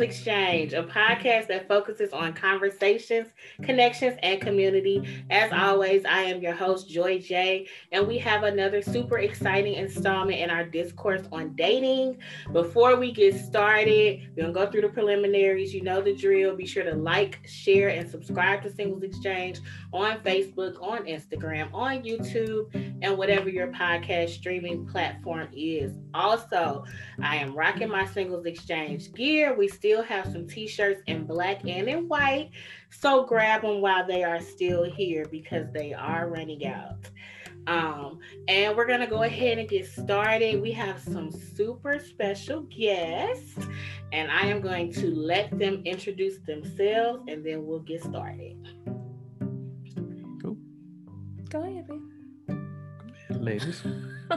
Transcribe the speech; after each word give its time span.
Exchange, 0.00 0.72
a 0.72 0.82
podcast 0.82 1.48
that 1.48 1.68
focuses 1.68 2.12
on 2.12 2.32
conversations, 2.32 3.28
connections, 3.62 4.16
and 4.22 4.40
community. 4.40 5.24
As 5.30 5.52
always, 5.52 6.04
I 6.04 6.22
am 6.22 6.40
your 6.40 6.54
host, 6.54 6.88
Joy 6.88 7.18
J, 7.18 7.66
and 7.92 8.06
we 8.06 8.18
have 8.18 8.42
another 8.44 8.82
super 8.82 9.18
exciting 9.18 9.74
installment 9.74 10.38
in 10.38 10.50
our 10.50 10.64
discourse 10.64 11.22
on 11.32 11.54
dating. 11.54 12.18
Before 12.52 12.96
we 12.96 13.12
get 13.12 13.34
started, 13.34 14.28
we're 14.36 14.42
going 14.42 14.54
to 14.54 14.60
go 14.60 14.70
through 14.70 14.82
the 14.82 14.88
preliminaries. 14.88 15.74
You 15.74 15.82
know 15.82 16.00
the 16.00 16.14
drill. 16.14 16.56
Be 16.56 16.66
sure 16.66 16.84
to 16.84 16.94
like, 16.94 17.40
share, 17.46 17.88
and 17.88 18.08
subscribe 18.08 18.62
to 18.62 18.72
Singles 18.72 19.02
Exchange 19.02 19.60
on 19.92 20.18
Facebook, 20.20 20.80
on 20.82 21.04
Instagram, 21.04 21.72
on 21.72 22.02
YouTube, 22.02 22.74
and 23.02 23.16
whatever 23.16 23.48
your 23.48 23.68
podcast 23.68 24.30
streaming 24.30 24.86
platform 24.86 25.48
is. 25.54 25.92
Also, 26.14 26.84
I 27.22 27.36
am 27.36 27.54
rocking 27.54 27.88
my 27.88 28.06
Singles 28.06 28.46
Exchange 28.46 29.12
gear. 29.12 29.54
We 29.56 29.68
still 29.84 30.02
have 30.02 30.24
some 30.32 30.48
t 30.48 30.66
shirts 30.66 31.02
in 31.08 31.26
black 31.26 31.60
and 31.68 31.86
in 31.88 32.08
white. 32.08 32.50
So 32.88 33.26
grab 33.26 33.60
them 33.60 33.82
while 33.82 34.06
they 34.06 34.24
are 34.24 34.40
still 34.40 34.82
here 34.82 35.26
because 35.30 35.66
they 35.74 35.92
are 35.92 36.26
running 36.30 36.66
out. 36.66 37.10
Um, 37.66 38.18
and 38.48 38.74
we're 38.74 38.86
gonna 38.86 39.06
go 39.06 39.24
ahead 39.24 39.58
and 39.58 39.68
get 39.68 39.86
started. 39.86 40.62
We 40.62 40.72
have 40.72 41.00
some 41.00 41.30
super 41.30 41.98
special 41.98 42.62
guests, 42.62 43.58
and 44.10 44.30
I 44.30 44.46
am 44.46 44.62
going 44.62 44.90
to 44.94 45.14
let 45.14 45.58
them 45.58 45.82
introduce 45.84 46.38
themselves 46.46 47.24
and 47.28 47.44
then 47.44 47.66
we'll 47.66 47.80
get 47.80 48.02
started. 48.02 48.56
Cool. 50.40 50.56
Go 51.50 51.62
ahead, 51.62 51.86
babe. 51.86 52.58
Ladies. 53.38 53.82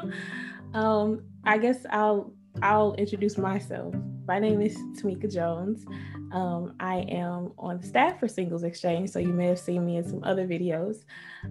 um, 0.73 1.23
I 1.45 1.57
guess 1.57 1.85
I'll 1.89 2.33
I'll 2.61 2.93
introduce 2.95 3.37
myself. 3.37 3.93
My 4.27 4.39
name 4.39 4.61
is 4.61 4.75
Tamika 4.99 5.31
Jones. 5.31 5.85
Um, 6.31 6.73
I 6.79 7.05
am 7.09 7.53
on 7.57 7.81
staff 7.81 8.19
for 8.19 8.27
Singles 8.27 8.63
Exchange, 8.63 9.09
so 9.09 9.19
you 9.19 9.31
may 9.31 9.47
have 9.47 9.59
seen 9.59 9.85
me 9.85 9.97
in 9.97 10.07
some 10.07 10.23
other 10.23 10.47
videos. 10.47 11.05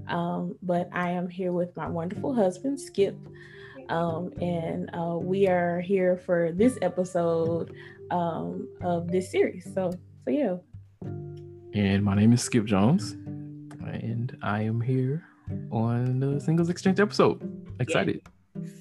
Um, 0.09 0.57
but 0.63 0.89
I 0.93 1.11
am 1.11 1.29
here 1.29 1.53
with 1.53 1.75
my 1.77 1.89
wonderful 1.89 2.35
husband, 2.35 2.81
Skip, 2.81 3.17
um, 3.89 4.33
and 4.41 4.91
uh, 4.95 5.17
we 5.17 5.49
are 5.49 5.81
here 5.81 6.17
for 6.17 6.53
this 6.53 6.77
episode 6.83 7.73
um, 8.11 8.69
of 8.83 9.09
this 9.09 9.31
series. 9.31 9.65
So, 9.73 9.93
so 10.25 10.31
yeah. 10.31 10.57
And 11.75 12.05
my 12.05 12.15
name 12.15 12.33
is 12.33 12.43
Skip 12.43 12.65
Jones, 12.65 13.13
and 13.13 14.37
I 14.43 14.63
am 14.63 14.81
here 14.81 15.25
on 15.71 16.21
the 16.21 16.41
Singles 16.41 16.69
Exchange 16.69 17.01
episode. 17.01 17.41
Excited. 17.81 18.21
Yeah 18.25 18.31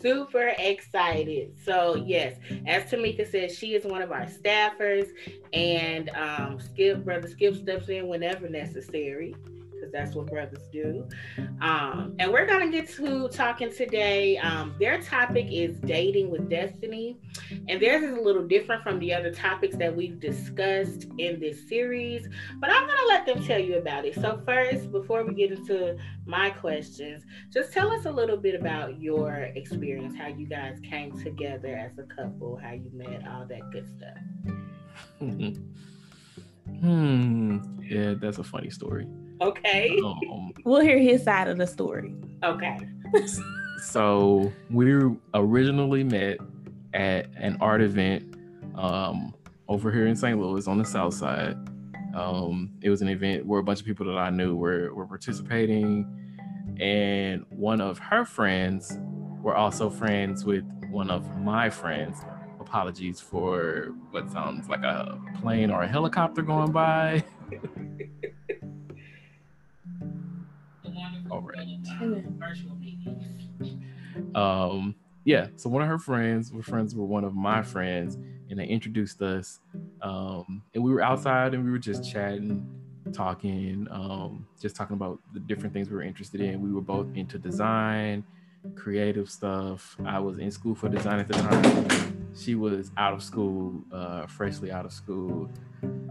super 0.01 0.53
excited. 0.57 1.53
So 1.63 1.95
yes, 1.95 2.37
as 2.65 2.83
Tamika 2.83 3.29
says, 3.29 3.57
she 3.57 3.75
is 3.75 3.85
one 3.85 4.01
of 4.01 4.11
our 4.11 4.25
staffers, 4.25 5.09
and 5.53 6.09
um, 6.09 6.59
Skip, 6.59 7.03
brother 7.03 7.27
Skip 7.27 7.55
steps 7.55 7.89
in 7.89 8.07
whenever 8.07 8.49
necessary 8.49 9.35
because 9.85 9.91
that's 10.05 10.15
what 10.15 10.27
brothers 10.27 10.67
do. 10.71 11.07
Um, 11.61 12.15
and 12.19 12.31
we're 12.31 12.45
gonna 12.45 12.71
get 12.71 12.89
to 12.95 13.27
talking 13.29 13.71
today. 13.71 14.37
Um, 14.37 14.75
their 14.79 15.01
topic 15.01 15.47
is 15.49 15.79
dating 15.79 16.29
with 16.29 16.49
destiny, 16.49 17.17
and 17.67 17.81
theirs 17.81 18.03
is 18.03 18.17
a 18.17 18.21
little 18.21 18.47
different 18.47 18.83
from 18.83 18.99
the 18.99 19.13
other 19.13 19.31
topics 19.31 19.75
that 19.77 19.95
we've 19.95 20.19
discussed 20.19 21.07
in 21.17 21.39
this 21.39 21.67
series. 21.67 22.27
But 22.59 22.69
I'm 22.71 22.87
gonna 22.87 23.07
let 23.07 23.25
them 23.25 23.43
tell 23.45 23.59
you 23.59 23.77
about 23.77 24.05
it. 24.05 24.15
So 24.15 24.41
first, 24.45 24.91
before 24.91 25.23
we 25.23 25.33
get 25.33 25.51
into 25.51 25.97
my 26.25 26.49
questions, 26.49 27.23
just 27.51 27.71
tell 27.71 27.91
us 27.91 28.05
a 28.05 28.11
little 28.11 28.37
bit 28.37 28.55
about 28.59 28.99
your 28.99 29.51
experience, 29.55 30.15
how 30.15 30.27
you 30.27 30.47
guys 30.47 30.79
came 30.81 31.21
together 31.23 31.75
as 31.75 31.97
a 31.97 32.03
couple, 32.03 32.57
how 32.57 32.71
you 32.71 32.89
met, 32.93 33.27
all 33.27 33.45
that 33.45 33.71
good 33.71 33.87
stuff. 33.97 34.17
hmm. 36.79 37.57
Yeah, 37.81 38.15
that's 38.19 38.39
a 38.39 38.43
funny 38.43 38.69
story. 38.71 39.07
Okay. 39.41 39.99
Um, 40.03 40.53
we'll 40.63 40.81
hear 40.81 40.99
his 40.99 41.23
side 41.23 41.47
of 41.47 41.57
the 41.57 41.67
story. 41.67 42.15
Okay. 42.43 42.77
so 43.83 44.51
we 44.69 44.93
originally 45.33 46.03
met 46.03 46.37
at 46.93 47.27
an 47.37 47.57
art 47.59 47.81
event 47.81 48.35
um, 48.75 49.33
over 49.67 49.91
here 49.91 50.07
in 50.07 50.15
St. 50.15 50.39
Louis 50.39 50.67
on 50.67 50.77
the 50.77 50.85
South 50.85 51.13
Side. 51.13 51.57
Um, 52.15 52.71
it 52.81 52.89
was 52.89 53.01
an 53.01 53.09
event 53.09 53.45
where 53.45 53.59
a 53.59 53.63
bunch 53.63 53.81
of 53.81 53.85
people 53.85 54.05
that 54.05 54.17
I 54.17 54.29
knew 54.29 54.55
were, 54.55 54.93
were 54.93 55.05
participating, 55.05 56.07
and 56.79 57.45
one 57.49 57.81
of 57.81 57.99
her 57.99 58.23
friends 58.23 58.97
were 59.41 59.55
also 59.55 59.89
friends 59.89 60.45
with 60.45 60.63
one 60.89 61.09
of 61.09 61.37
my 61.37 61.69
friends. 61.69 62.19
Apologies 62.59 63.19
for 63.19 63.93
what 64.11 64.31
sounds 64.31 64.69
like 64.69 64.83
a 64.83 65.19
plane 65.41 65.69
or 65.69 65.83
a 65.83 65.87
helicopter 65.87 66.41
going 66.41 66.71
by. 66.71 67.23
virtual 71.99 72.75
meetings. 72.75 73.77
Um, 74.33 74.95
yeah, 75.23 75.47
so 75.55 75.69
one 75.69 75.81
of 75.81 75.87
her 75.87 75.97
friends 75.97 76.51
were 76.53 76.61
friends 76.61 76.95
with 76.95 77.09
one 77.09 77.23
of 77.23 77.33
my 77.33 77.63
friends, 77.63 78.17
and 78.49 78.59
they 78.59 78.65
introduced 78.65 79.21
us. 79.21 79.59
Um, 80.01 80.61
and 80.73 80.83
we 80.83 80.91
were 80.91 81.01
outside 81.01 81.53
and 81.55 81.65
we 81.65 81.71
were 81.71 81.79
just 81.79 82.09
chatting, 82.09 82.65
talking, 83.11 83.87
um, 83.89 84.47
just 84.61 84.75
talking 84.75 84.95
about 84.95 85.19
the 85.33 85.39
different 85.39 85.73
things 85.73 85.89
we 85.89 85.95
were 85.95 86.03
interested 86.03 86.41
in. 86.41 86.61
We 86.61 86.71
were 86.71 86.81
both 86.81 87.07
into 87.15 87.39
design, 87.39 88.23
creative 88.75 89.29
stuff. 89.29 89.97
I 90.05 90.19
was 90.19 90.37
in 90.37 90.51
school 90.51 90.75
for 90.75 90.89
design 90.89 91.19
at 91.19 91.27
the 91.27 91.33
time. 91.33 92.29
She 92.35 92.53
was 92.53 92.91
out 92.97 93.13
of 93.13 93.23
school, 93.23 93.81
uh, 93.91 94.27
freshly 94.27 94.71
out 94.71 94.85
of 94.85 94.93
school. 94.93 95.49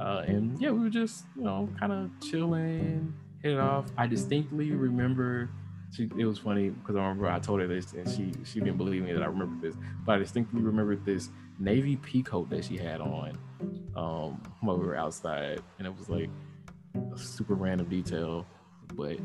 Uh, 0.00 0.24
and 0.26 0.60
yeah, 0.60 0.70
we 0.70 0.80
were 0.80 0.90
just, 0.90 1.24
you 1.36 1.44
know, 1.44 1.68
kind 1.78 1.92
of 1.92 2.10
chilling, 2.20 3.14
hit 3.42 3.52
it 3.52 3.60
off. 3.60 3.86
I 3.96 4.06
distinctly 4.06 4.72
remember 4.72 5.50
she 5.94 6.10
it 6.18 6.24
was 6.24 6.38
funny 6.38 6.70
because 6.70 6.96
I 6.96 7.00
remember 7.00 7.28
I 7.28 7.38
told 7.38 7.60
her 7.60 7.66
this 7.66 7.92
and 7.92 8.08
she 8.08 8.32
she 8.44 8.60
didn't 8.60 8.76
believe 8.76 9.02
me 9.02 9.12
that 9.12 9.22
I 9.22 9.26
remembered 9.26 9.60
this, 9.60 9.76
but 10.04 10.16
I 10.16 10.18
distinctly 10.18 10.60
remembered 10.60 11.04
this 11.04 11.30
navy 11.58 11.96
pea 11.96 12.22
coat 12.22 12.50
that 12.50 12.64
she 12.64 12.76
had 12.76 13.00
on 13.00 13.38
um 13.96 14.42
while 14.60 14.78
we 14.78 14.86
were 14.86 14.96
outside, 14.96 15.60
and 15.78 15.86
it 15.86 15.96
was 15.96 16.08
like 16.08 16.30
a 17.14 17.18
super 17.18 17.54
random 17.54 17.88
detail, 17.88 18.46
but. 18.94 19.18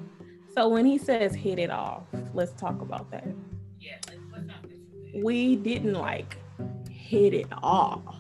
So 0.56 0.68
when 0.68 0.86
he 0.86 0.98
says 0.98 1.36
hit 1.36 1.60
it 1.60 1.70
off, 1.70 2.04
let's 2.34 2.52
talk 2.54 2.82
about 2.82 3.10
that. 3.12 3.28
Yeah, 3.80 3.98
we 5.14 5.56
didn't 5.56 5.94
like 5.94 6.38
hit 6.90 7.34
it 7.34 7.48
off. 7.62 8.18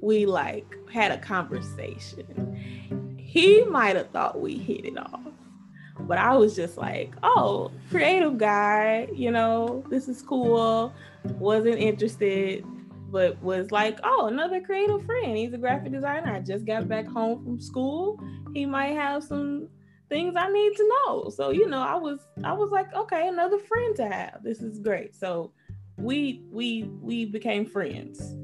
We 0.00 0.26
like 0.26 0.66
had 0.90 1.12
a 1.12 1.18
conversation. 1.18 3.16
He 3.18 3.64
might 3.64 3.96
have 3.96 4.10
thought 4.10 4.40
we 4.40 4.58
hit 4.58 4.84
it 4.84 4.98
off 4.98 5.20
but 6.00 6.18
I 6.18 6.34
was 6.36 6.56
just 6.56 6.76
like, 6.76 7.14
oh, 7.22 7.70
creative 7.90 8.38
guy, 8.38 9.08
you 9.14 9.30
know, 9.30 9.84
this 9.90 10.08
is 10.08 10.22
cool. 10.22 10.92
Wasn't 11.24 11.78
interested, 11.78 12.64
but 13.10 13.40
was 13.42 13.70
like, 13.70 13.98
oh, 14.02 14.26
another 14.26 14.60
creative 14.60 15.04
friend. 15.04 15.36
He's 15.36 15.52
a 15.52 15.58
graphic 15.58 15.92
designer. 15.92 16.34
I 16.34 16.40
just 16.40 16.64
got 16.64 16.88
back 16.88 17.06
home 17.06 17.44
from 17.44 17.60
school. 17.60 18.18
He 18.54 18.66
might 18.66 18.94
have 18.94 19.22
some 19.22 19.68
things 20.08 20.34
I 20.36 20.50
need 20.50 20.76
to 20.76 20.88
know. 20.88 21.28
So, 21.30 21.50
you 21.50 21.68
know, 21.68 21.80
I 21.80 21.94
was 21.94 22.20
I 22.44 22.52
was 22.52 22.70
like, 22.70 22.92
okay, 22.94 23.28
another 23.28 23.58
friend 23.58 23.96
to 23.96 24.08
have. 24.08 24.40
This 24.42 24.60
is 24.60 24.78
great. 24.78 25.14
So 25.14 25.52
we 25.96 26.42
we 26.50 26.84
we 27.00 27.24
became 27.26 27.66
friends. 27.66 28.34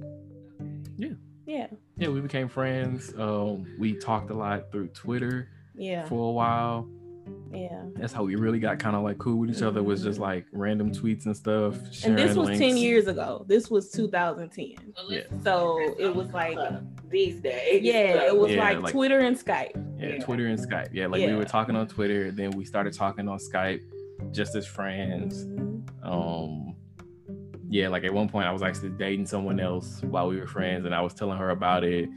Yeah. 0.97 1.15
Yeah. 1.47 1.67
Yeah, 1.97 2.09
we 2.09 2.21
became 2.21 2.49
friends. 2.49 3.13
Um, 3.17 3.67
we 3.79 3.95
talked 3.95 4.31
a 4.31 4.35
lot 4.35 4.71
through 4.71 4.89
Twitter 4.89 5.49
yeah. 5.75 6.07
for 6.07 6.29
a 6.29 6.33
while. 6.33 6.89
Yeah. 7.53 7.83
That's 7.95 8.13
how 8.13 8.25
we 8.25 8.37
really 8.37 8.59
got 8.59 8.79
kind 8.79 8.97
of 8.97 9.03
like 9.03 9.19
cool 9.19 9.39
with 9.39 9.51
each 9.51 9.63
other 9.63 9.83
was 9.83 10.03
just 10.03 10.19
like 10.19 10.47
random 10.53 10.93
tweets 10.93 11.27
and 11.27 11.37
stuff. 11.37 11.77
And 12.05 12.19
this 12.19 12.37
was 12.37 12.49
links. 12.49 12.59
10 12.59 12.77
years 12.77 13.07
ago. 13.07 13.45
This 13.49 13.71
was 13.71 13.91
2010. 13.91 14.95
Yeah. 15.09 15.21
So 15.43 15.79
it 15.99 16.15
was 16.15 16.29
like 16.29 16.59
these 17.09 17.41
days. 17.41 17.83
Yeah, 17.83 18.27
it 18.27 18.37
was 18.37 18.53
yeah, 18.53 18.61
like, 18.61 18.83
like, 18.83 18.93
Twitter 18.93 19.21
and 19.21 19.37
Skype. 19.37 19.73
Yeah, 19.99 20.09
yeah, 20.09 20.25
Twitter 20.25 20.47
and 20.47 20.59
Skype. 20.59 20.89
Yeah, 20.93 21.07
like 21.07 21.21
yeah. 21.21 21.29
we 21.29 21.37
were 21.37 21.45
talking 21.45 21.77
on 21.77 21.87
Twitter, 21.87 22.31
then 22.31 22.51
we 22.53 22.65
started 22.65 22.93
talking 22.93 23.29
on 23.29 23.39
Skype 23.39 23.81
just 24.33 24.55
as 24.55 24.67
friends. 24.67 25.45
Mm-hmm. 25.45 26.09
Um 26.09 26.75
yeah, 27.71 27.89
like 27.89 28.05
at 28.05 28.13
one 28.13 28.29
point 28.29 28.47
I 28.47 28.53
was 28.53 28.63
actually 28.63 28.91
dating 28.91 29.27
someone 29.27 29.61
else 29.61 30.01
while 30.03 30.29
we 30.29 30.39
were 30.39 30.47
friends 30.47 30.87
and 30.87 30.95
I 30.95 31.01
was 31.01 31.15
telling 31.15 31.39
her 31.39 31.51
about 31.51 31.85
it. 31.85 32.09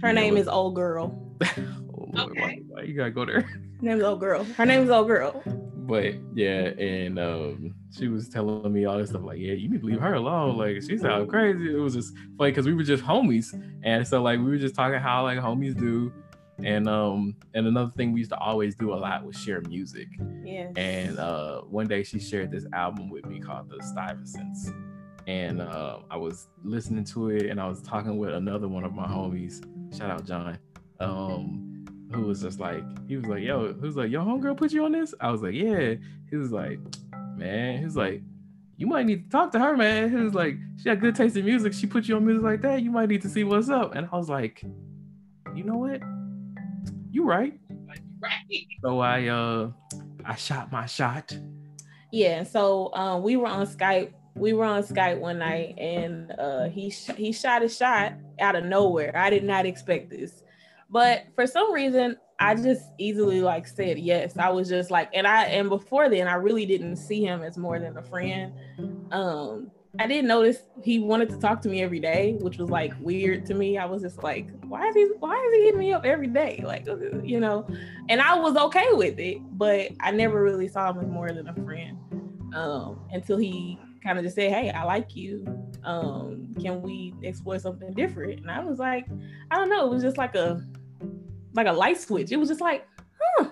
Her 0.00 0.12
name 0.12 0.36
is 0.36 0.46
Old 0.46 0.76
Girl. 0.76 1.36
oh, 2.16 2.24
okay. 2.24 2.40
why, 2.40 2.58
why 2.68 2.82
you 2.82 2.94
gotta 2.94 3.10
go 3.10 3.24
there? 3.24 3.40
Her 3.80 3.82
name's 3.82 4.02
old 4.02 4.20
girl. 4.20 4.44
Her 4.44 4.66
name's 4.66 4.90
old 4.90 5.06
girl. 5.06 5.42
But 5.88 6.14
yeah, 6.34 6.70
and 6.78 7.18
um, 7.18 7.74
she 7.96 8.08
was 8.08 8.28
telling 8.28 8.70
me 8.72 8.84
all 8.84 8.98
this 8.98 9.08
stuff 9.10 9.22
like, 9.22 9.38
yeah, 9.38 9.54
you 9.54 9.70
need 9.70 9.80
to 9.80 9.86
leave 9.86 10.00
her 10.00 10.14
alone. 10.14 10.58
Like 10.58 10.82
she's 10.82 11.00
sounds 11.00 11.30
crazy. 11.30 11.74
It 11.74 11.78
was 11.78 11.94
just 11.94 12.12
funny 12.36 12.50
because 12.50 12.66
we 12.66 12.74
were 12.74 12.82
just 12.82 13.02
homies, 13.02 13.46
and 13.84 14.06
so 14.06 14.20
like 14.22 14.38
we 14.38 14.46
were 14.46 14.58
just 14.58 14.74
talking 14.74 14.98
how 14.98 15.22
like 15.22 15.38
homies 15.38 15.78
do. 15.78 16.12
And 16.62 16.88
um 16.88 17.36
and 17.54 17.66
another 17.68 17.92
thing 17.96 18.12
we 18.12 18.18
used 18.18 18.32
to 18.32 18.38
always 18.38 18.74
do 18.74 18.92
a 18.92 18.96
lot 18.96 19.24
was 19.24 19.36
share 19.36 19.60
music. 19.62 20.08
Yeah. 20.44 20.70
And 20.76 21.18
uh 21.18 21.60
one 21.62 21.86
day 21.86 22.02
she 22.02 22.18
shared 22.18 22.50
this 22.50 22.66
album 22.72 23.10
with 23.10 23.24
me 23.26 23.38
called 23.40 23.70
The 23.70 23.76
Stuyvesants. 23.76 24.72
and 25.28 25.62
uh, 25.62 26.00
I 26.10 26.16
was 26.16 26.48
listening 26.64 27.04
to 27.04 27.30
it, 27.30 27.46
and 27.46 27.60
I 27.60 27.68
was 27.68 27.80
talking 27.80 28.18
with 28.18 28.34
another 28.34 28.66
one 28.66 28.82
of 28.84 28.92
my 28.92 29.06
homies. 29.06 29.62
Shout 29.96 30.10
out 30.10 30.26
John. 30.26 30.58
Um, 31.00 31.67
who 32.12 32.22
was 32.22 32.42
just 32.42 32.58
like, 32.60 32.82
he 33.06 33.16
was 33.16 33.26
like, 33.26 33.42
yo, 33.42 33.72
who's 33.72 33.96
like, 33.96 34.10
yo, 34.10 34.24
homegirl 34.24 34.56
put 34.56 34.72
you 34.72 34.84
on 34.84 34.92
this? 34.92 35.14
I 35.20 35.30
was 35.30 35.42
like, 35.42 35.54
yeah. 35.54 35.94
He 36.30 36.36
was 36.36 36.52
like, 36.52 36.78
man, 37.36 37.78
he 37.78 37.84
was 37.84 37.96
like, 37.96 38.22
you 38.76 38.86
might 38.86 39.06
need 39.06 39.24
to 39.24 39.30
talk 39.30 39.52
to 39.52 39.58
her, 39.58 39.76
man. 39.76 40.08
He 40.10 40.16
was 40.16 40.34
like, 40.34 40.56
she 40.80 40.88
had 40.88 41.00
good 41.00 41.16
taste 41.16 41.36
in 41.36 41.44
music. 41.44 41.72
She 41.72 41.86
put 41.86 42.06
you 42.06 42.16
on 42.16 42.24
music 42.24 42.44
like 42.44 42.62
that. 42.62 42.82
You 42.82 42.90
might 42.90 43.08
need 43.08 43.22
to 43.22 43.28
see 43.28 43.44
what's 43.44 43.68
up. 43.68 43.94
And 43.96 44.08
I 44.10 44.16
was 44.16 44.28
like, 44.28 44.62
you 45.54 45.64
know 45.64 45.76
what? 45.76 46.00
You 47.10 47.24
right. 47.24 47.58
Right. 48.20 48.66
So 48.82 49.00
I 49.00 49.26
uh 49.26 49.70
I 50.24 50.34
shot 50.36 50.70
my 50.70 50.86
shot. 50.86 51.36
Yeah. 52.12 52.44
So 52.44 52.94
um 52.94 53.22
we 53.22 53.36
were 53.36 53.48
on 53.48 53.66
Skype. 53.66 54.12
We 54.34 54.52
were 54.52 54.64
on 54.64 54.82
Skype 54.84 55.18
one 55.18 55.38
night 55.38 55.76
and 55.78 56.32
uh 56.38 56.64
he 56.64 56.90
sh- 56.90 57.10
he 57.16 57.32
shot 57.32 57.64
a 57.64 57.68
shot 57.68 58.14
out 58.40 58.54
of 58.54 58.64
nowhere. 58.64 59.16
I 59.16 59.30
did 59.30 59.44
not 59.44 59.66
expect 59.66 60.10
this. 60.10 60.42
But 60.90 61.26
for 61.34 61.46
some 61.46 61.72
reason, 61.72 62.16
I 62.40 62.54
just 62.54 62.84
easily 62.98 63.40
like 63.40 63.66
said 63.66 63.98
yes. 63.98 64.38
I 64.38 64.50
was 64.50 64.68
just 64.68 64.90
like, 64.90 65.10
and 65.12 65.26
I 65.26 65.44
and 65.44 65.68
before 65.68 66.08
then, 66.08 66.28
I 66.28 66.34
really 66.34 66.66
didn't 66.66 66.96
see 66.96 67.22
him 67.22 67.42
as 67.42 67.58
more 67.58 67.78
than 67.78 67.96
a 67.96 68.02
friend. 68.02 68.52
Um, 69.10 69.70
I 69.98 70.06
didn't 70.06 70.28
notice 70.28 70.58
he 70.84 71.00
wanted 71.00 71.30
to 71.30 71.38
talk 71.38 71.60
to 71.62 71.68
me 71.68 71.82
every 71.82 71.98
day, 71.98 72.36
which 72.40 72.58
was 72.58 72.70
like 72.70 72.92
weird 73.00 73.44
to 73.46 73.54
me. 73.54 73.78
I 73.78 73.84
was 73.86 74.02
just 74.02 74.22
like, 74.22 74.48
why 74.64 74.86
is 74.86 74.94
he 74.94 75.10
why 75.18 75.34
is 75.34 75.54
he 75.54 75.64
hitting 75.64 75.80
me 75.80 75.92
up 75.92 76.04
every 76.04 76.28
day? 76.28 76.62
Like, 76.64 76.86
you 77.24 77.40
know, 77.40 77.66
and 78.08 78.20
I 78.20 78.38
was 78.38 78.56
okay 78.56 78.86
with 78.92 79.18
it, 79.18 79.38
but 79.58 79.90
I 80.00 80.12
never 80.12 80.42
really 80.42 80.68
saw 80.68 80.90
him 80.90 81.00
as 81.00 81.08
more 81.08 81.32
than 81.32 81.48
a 81.48 81.54
friend. 81.64 81.98
Um, 82.54 83.00
until 83.12 83.36
he 83.36 83.78
kind 84.02 84.18
of 84.18 84.24
just 84.24 84.36
said, 84.36 84.50
Hey, 84.50 84.70
I 84.70 84.84
like 84.84 85.16
you. 85.16 85.44
Um, 85.84 86.54
can 86.60 86.82
we 86.82 87.14
explore 87.22 87.58
something 87.58 87.92
different? 87.92 88.40
And 88.40 88.50
I 88.50 88.60
was 88.60 88.78
like, 88.78 89.06
I 89.50 89.56
don't 89.56 89.68
know, 89.68 89.86
it 89.86 89.90
was 89.90 90.02
just 90.02 90.16
like 90.16 90.34
a 90.34 90.64
like 91.58 91.66
a 91.66 91.72
light 91.72 92.00
switch. 92.00 92.30
It 92.30 92.36
was 92.36 92.48
just 92.48 92.60
like, 92.60 92.86
huh, 93.20 93.48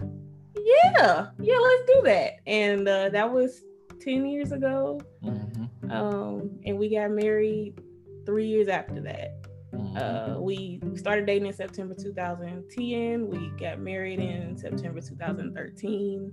yeah, 0.64 1.26
yeah, 1.40 1.58
let's 1.58 1.82
do 1.86 2.02
that. 2.04 2.34
And 2.46 2.86
uh, 2.88 3.08
that 3.08 3.30
was 3.30 3.62
10 4.00 4.26
years 4.26 4.52
ago. 4.52 5.00
Mm-hmm. 5.24 5.90
Um, 5.90 6.60
and 6.64 6.78
we 6.78 6.88
got 6.88 7.10
married 7.10 7.80
three 8.24 8.46
years 8.46 8.68
after 8.68 9.00
that. 9.00 9.44
Mm-hmm. 9.74 9.96
Uh, 9.96 10.40
we 10.40 10.80
started 10.94 11.26
dating 11.26 11.48
in 11.48 11.52
September 11.52 11.94
2010. 11.94 13.26
We 13.26 13.50
got 13.58 13.80
married 13.80 14.20
in 14.20 14.56
September 14.56 15.00
2013. 15.00 16.32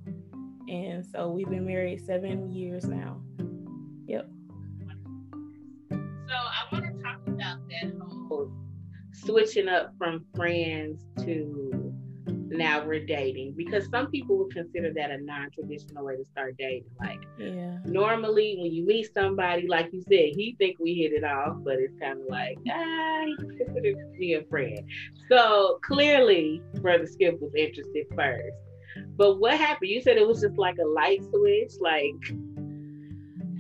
And 0.70 1.04
so 1.06 1.32
we've 1.32 1.50
been 1.50 1.66
married 1.66 2.06
seven 2.06 2.52
years 2.52 2.86
now. 2.86 3.20
Yep. 4.06 4.30
So 5.92 6.00
I 6.30 6.64
want 6.72 6.86
to 6.86 7.04
talk 7.04 7.20
about 7.28 7.58
that 7.70 7.92
whole 8.00 8.03
switching 9.26 9.68
up 9.68 9.94
from 9.98 10.26
friends 10.36 11.02
to 11.26 11.94
now 12.50 12.86
we're 12.86 13.06
dating 13.06 13.54
because 13.58 13.90
some 13.90 14.08
people 14.12 14.38
would 14.38 14.54
consider 14.54 14.94
that 14.94 15.12
a 15.12 15.18
non-traditional 15.18 16.06
way 16.06 16.16
to 16.16 16.26
start 16.26 16.56
dating. 16.58 16.86
Like 17.00 17.22
yeah. 17.38 17.80
normally 17.86 18.58
when 18.60 18.72
you 18.72 18.86
meet 18.86 19.12
somebody 19.14 19.68
like 19.68 19.90
you 19.92 20.02
said 20.02 20.36
he 20.36 20.56
think 20.60 20.78
we 20.80 20.94
hit 20.94 21.14
it 21.14 21.24
off 21.24 21.58
but 21.64 21.76
it's 21.76 21.98
kind 22.00 22.22
of 22.22 22.28
like 22.30 22.58
ah 22.72 23.24
he 23.26 23.36
considers 23.58 23.96
me 24.18 24.36
a 24.36 24.44
friend. 24.46 24.82
So 25.30 25.80
clearly 25.84 26.62
brother 26.76 27.08
skip 27.08 27.40
was 27.42 27.54
interested 27.56 28.06
first. 28.16 28.56
But 29.16 29.40
what 29.40 29.58
happened? 29.58 29.90
You 29.90 30.02
said 30.02 30.18
it 30.18 30.28
was 30.28 30.42
just 30.42 30.58
like 30.58 30.78
a 30.78 30.88
light 30.88 31.24
switch 31.34 31.74
like 31.80 32.14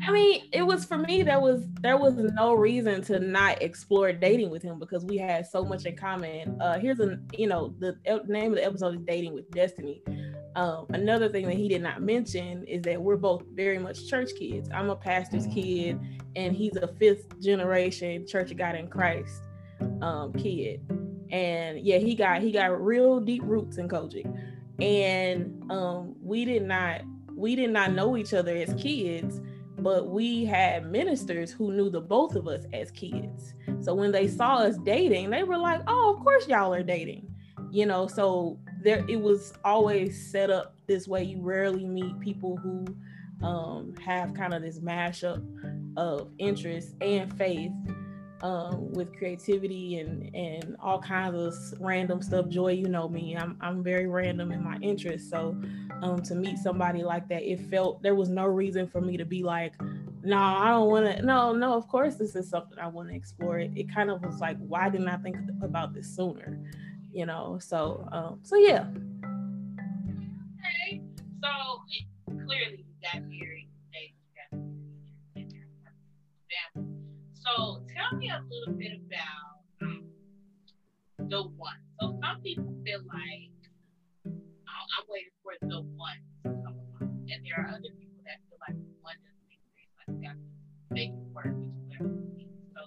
I 0.06 0.12
mean, 0.12 0.50
it 0.52 0.64
was 0.64 0.84
for 0.84 0.98
me. 0.98 1.24
There 1.24 1.40
was 1.40 1.66
there 1.82 1.98
was 1.98 2.16
no 2.16 2.54
reason 2.54 3.02
to 3.04 3.20
not 3.20 3.62
explore 3.62 4.12
dating 4.12 4.50
with 4.50 4.62
him 4.62 4.78
because 4.78 5.06
we 5.06 5.18
had 5.18 5.48
so 5.48 5.64
much 5.64 5.86
in 5.86 5.96
common. 5.96 6.60
Uh, 6.62 6.78
here's 6.78 7.00
a 7.00 7.20
you 7.38 7.48
know 7.48 7.74
the 7.80 7.98
name 8.28 8.52
of 8.52 8.58
the 8.58 8.66
episode 8.66 8.96
is 8.96 9.02
dating 9.06 9.34
with 9.34 9.50
destiny. 9.52 10.02
Um, 10.56 10.88
another 10.90 11.30
thing 11.30 11.48
that 11.48 11.56
he 11.56 11.70
did 11.70 11.82
not 11.82 12.02
mention 12.02 12.66
is 12.66 12.82
that 12.84 13.02
we're 13.02 13.18
both 13.18 13.44
very 13.54 13.80
much 13.80 14.08
church 14.08 14.32
kids. 14.38 14.70
I'm 14.74 14.90
a 14.90 14.96
pastor's 14.96 15.48
kid, 15.48 16.00
and 16.36 16.54
he's 16.54 16.76
a 16.76 16.88
fifth 16.88 17.40
generation 17.42 18.28
Church 18.28 18.52
of 18.52 18.58
God 18.58 18.76
in 18.76 18.88
Christ 18.88 19.42
um, 20.02 20.34
kid. 20.34 20.82
And 21.32 21.80
yeah, 21.80 21.98
he 21.98 22.14
got 22.14 22.42
he 22.42 22.52
got 22.52 22.84
real 22.84 23.22
deep 23.22 23.44
roots 23.46 23.78
in 23.78 23.88
COGIC, 23.88 24.26
and 24.82 25.72
um, 25.72 26.16
we 26.22 26.44
did 26.44 26.64
not 26.64 27.02
we 27.34 27.56
did 27.56 27.70
not 27.70 27.94
know 27.94 28.18
each 28.18 28.34
other 28.34 28.56
as 28.56 28.74
kids 28.74 29.40
but 29.84 30.10
we 30.10 30.46
had 30.46 30.90
ministers 30.90 31.52
who 31.52 31.74
knew 31.74 31.90
the 31.90 32.00
both 32.00 32.36
of 32.36 32.48
us 32.48 32.66
as 32.74 32.90
kids. 32.92 33.54
So 33.82 33.94
when 33.94 34.12
they 34.12 34.28
saw 34.28 34.56
us 34.56 34.78
dating, 34.78 35.30
they 35.30 35.44
were 35.44 35.58
like, 35.58 35.82
"Oh, 35.88 36.16
of 36.16 36.24
course 36.24 36.48
y'all 36.48 36.74
are 36.74 36.84
dating." 36.84 37.28
You 37.70 37.86
know, 37.86 38.08
so 38.08 38.60
there 38.82 39.06
it 39.10 39.22
was 39.22 39.54
always 39.66 40.32
set 40.32 40.50
up 40.50 40.76
this 40.88 41.08
way. 41.08 41.24
You 41.24 41.42
rarely 41.42 41.86
meet 41.86 42.20
people 42.20 42.56
who 42.58 42.86
um, 43.46 43.94
have 43.98 44.34
kind 44.34 44.54
of 44.54 44.62
this 44.62 44.80
mashup 44.80 45.44
of 45.98 46.32
interest 46.40 46.96
and 47.02 47.36
faith 47.38 47.72
um, 48.44 48.92
with 48.92 49.18
creativity 49.18 50.00
and 50.00 50.30
and 50.36 50.76
all 50.80 51.02
kinds 51.02 51.72
of 51.72 51.80
random 51.80 52.22
stuff. 52.22 52.50
Joy, 52.50 52.74
you 52.74 52.90
know 52.90 53.08
me, 53.08 53.36
I'm 53.36 53.58
I'm 53.62 53.82
very 53.82 54.06
random 54.06 54.52
in 54.52 54.64
my 54.64 54.78
interests. 54.82 55.30
So 55.30 55.56
um, 56.02 56.22
to 56.24 56.36
meet 56.36 56.58
somebody 56.58 57.04
like 57.04 57.30
that, 57.30 57.44
it 57.44 57.62
felt 57.72 58.04
there 58.04 58.16
was 58.16 58.30
no 58.30 58.46
reason 58.46 58.86
for 58.86 59.00
me 59.00 59.16
to 59.16 59.26
be 59.26 59.44
like, 59.44 59.74
no, 60.24 60.38
I 60.38 60.70
don't 60.70 60.90
want 60.90 61.18
to. 61.18 61.26
No, 61.26 61.54
no, 61.54 61.74
of 61.74 61.88
course 61.88 62.16
this 62.16 62.36
is 62.36 62.50
something 62.50 62.78
I 62.78 62.88
want 62.88 63.10
to 63.10 63.16
explore. 63.16 63.60
It, 63.60 63.72
it 63.76 63.94
kind 63.94 64.12
of 64.12 64.22
was 64.22 64.40
like, 64.40 64.58
why 64.60 64.90
didn't 64.90 65.08
I 65.08 65.18
think 65.18 65.38
about 65.62 65.94
this 65.94 66.14
sooner? 66.14 66.60
You 67.14 67.26
know. 67.26 67.60
So 67.62 68.08
um, 68.12 68.40
so 68.44 68.58
yeah. 68.58 68.86
A 78.34 78.42
little 78.50 78.74
bit 78.74 78.92
about 79.06 79.62
um, 79.82 80.06
the 81.30 81.44
one. 81.44 81.78
So 82.00 82.20
some 82.22 82.42
people 82.42 82.74
feel 82.86 83.00
like 83.08 83.52
I'm 84.26 85.06
waiting 85.08 85.30
for 85.44 85.54
the 85.62 85.82
one 85.82 86.18
to 86.44 86.50
come 86.50 86.76
along, 86.76 87.28
and 87.30 87.46
there 87.46 87.58
are 87.64 87.70
other 87.70 87.92
people 88.00 88.22
that 88.26 88.38
feel 88.50 88.60
like 88.68 88.78
the 88.78 88.94
one 89.02 89.16
doesn't 89.22 89.52
exist. 89.54 89.90
Like 89.98 90.10
we 90.16 90.22
got 90.26 90.34
to 90.34 90.38
make 90.92 91.10
it 91.10 91.28
work, 91.34 91.54
which 91.56 92.00
is 92.00 92.48
So 92.76 92.82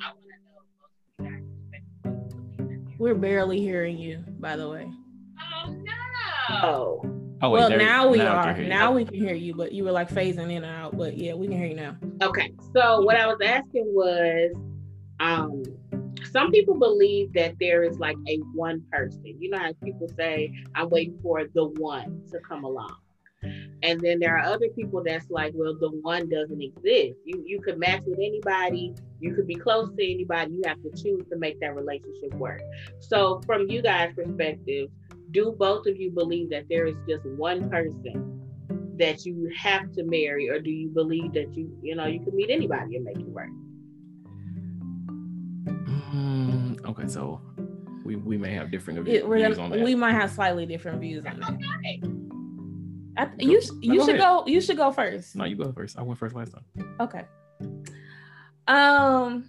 I 0.00 0.12
want 0.12 0.26
to 0.26 0.38
know 0.42 0.62
most 0.78 0.94
of 1.18 1.24
you 1.24 1.30
guys 1.30 2.96
We're 2.98 3.14
barely 3.14 3.60
hearing 3.60 3.98
you, 3.98 4.24
by 4.38 4.56
the 4.56 4.68
way. 4.68 4.90
Oh 5.40 5.70
no. 5.70 5.92
Oh, 7.44 7.50
wait, 7.50 7.58
well, 7.58 7.70
now 7.70 8.08
we 8.08 8.18
now 8.18 8.36
are. 8.36 8.56
Now 8.56 8.92
we 8.92 9.04
can 9.04 9.14
hear 9.14 9.34
you, 9.34 9.54
but 9.54 9.72
you 9.72 9.82
were 9.84 9.90
like 9.90 10.08
phasing 10.08 10.44
in 10.44 10.62
and 10.62 10.64
out. 10.64 10.96
But 10.96 11.18
yeah, 11.18 11.34
we 11.34 11.48
can 11.48 11.56
hear 11.56 11.66
you 11.66 11.74
now. 11.74 11.96
Okay. 12.22 12.52
So 12.72 13.00
what 13.00 13.16
I 13.16 13.26
was 13.26 13.38
asking 13.44 13.92
was, 13.92 14.52
um, 15.22 15.62
some 16.32 16.50
people 16.50 16.74
believe 16.78 17.32
that 17.34 17.54
there 17.60 17.84
is 17.84 17.98
like 17.98 18.16
a 18.28 18.38
one 18.54 18.82
person. 18.90 19.22
You 19.24 19.50
know 19.50 19.58
how 19.58 19.72
people 19.84 20.08
say, 20.16 20.52
"I'm 20.74 20.88
waiting 20.90 21.18
for 21.22 21.44
the 21.54 21.66
one 21.66 22.22
to 22.32 22.40
come 22.40 22.64
along," 22.64 22.96
and 23.82 24.00
then 24.00 24.18
there 24.18 24.36
are 24.36 24.44
other 24.44 24.68
people 24.70 25.02
that's 25.04 25.30
like, 25.30 25.52
"Well, 25.54 25.76
the 25.78 25.90
one 26.02 26.28
doesn't 26.28 26.60
exist. 26.60 27.20
You 27.24 27.42
you 27.46 27.60
could 27.60 27.78
match 27.78 28.02
with 28.04 28.18
anybody. 28.18 28.94
You 29.20 29.34
could 29.34 29.46
be 29.46 29.54
close 29.54 29.94
to 29.94 30.04
anybody. 30.04 30.54
You 30.54 30.62
have 30.66 30.82
to 30.82 30.90
choose 30.90 31.24
to 31.30 31.38
make 31.38 31.60
that 31.60 31.74
relationship 31.74 32.34
work." 32.34 32.60
So, 32.98 33.40
from 33.46 33.70
you 33.70 33.80
guys' 33.80 34.14
perspective 34.14 34.90
do 35.30 35.54
both 35.58 35.86
of 35.86 35.96
you 35.96 36.10
believe 36.10 36.50
that 36.50 36.64
there 36.68 36.86
is 36.86 36.96
just 37.08 37.24
one 37.24 37.70
person 37.70 38.38
that 38.98 39.24
you 39.24 39.50
have 39.56 39.90
to 39.92 40.04
marry 40.04 40.50
or 40.50 40.60
do 40.60 40.70
you 40.70 40.88
believe 40.90 41.32
that 41.32 41.56
you 41.56 41.74
you 41.82 41.94
know 41.94 42.04
you 42.04 42.20
can 42.20 42.36
meet 42.36 42.50
anybody 42.50 42.96
and 42.96 43.04
make 43.04 43.18
it 43.18 43.28
work 43.28 43.48
mm, 46.14 46.86
okay 46.86 47.08
so 47.08 47.40
we 48.04 48.16
we 48.16 48.36
may 48.36 48.52
have 48.52 48.70
different 48.70 49.04
views, 49.04 49.22
on 49.58 49.70
that 49.70 49.80
we 49.80 49.94
might 49.94 50.12
have 50.12 50.30
slightly 50.30 50.66
different 50.66 51.00
views 51.00 51.24
on 51.26 51.40
that 51.40 51.50
okay. 51.50 52.02
I, 53.16 53.28
you 53.38 53.60
you 53.80 53.98
no, 53.98 54.06
should 54.06 54.18
go 54.18 54.44
you 54.46 54.60
should 54.60 54.76
go 54.76 54.90
first 54.90 55.36
no 55.36 55.44
you 55.44 55.56
go 55.56 55.70
first 55.72 55.98
i 55.98 56.02
went 56.02 56.18
first 56.18 56.34
last 56.34 56.52
time 56.52 56.96
okay 57.00 57.24
um 58.66 59.44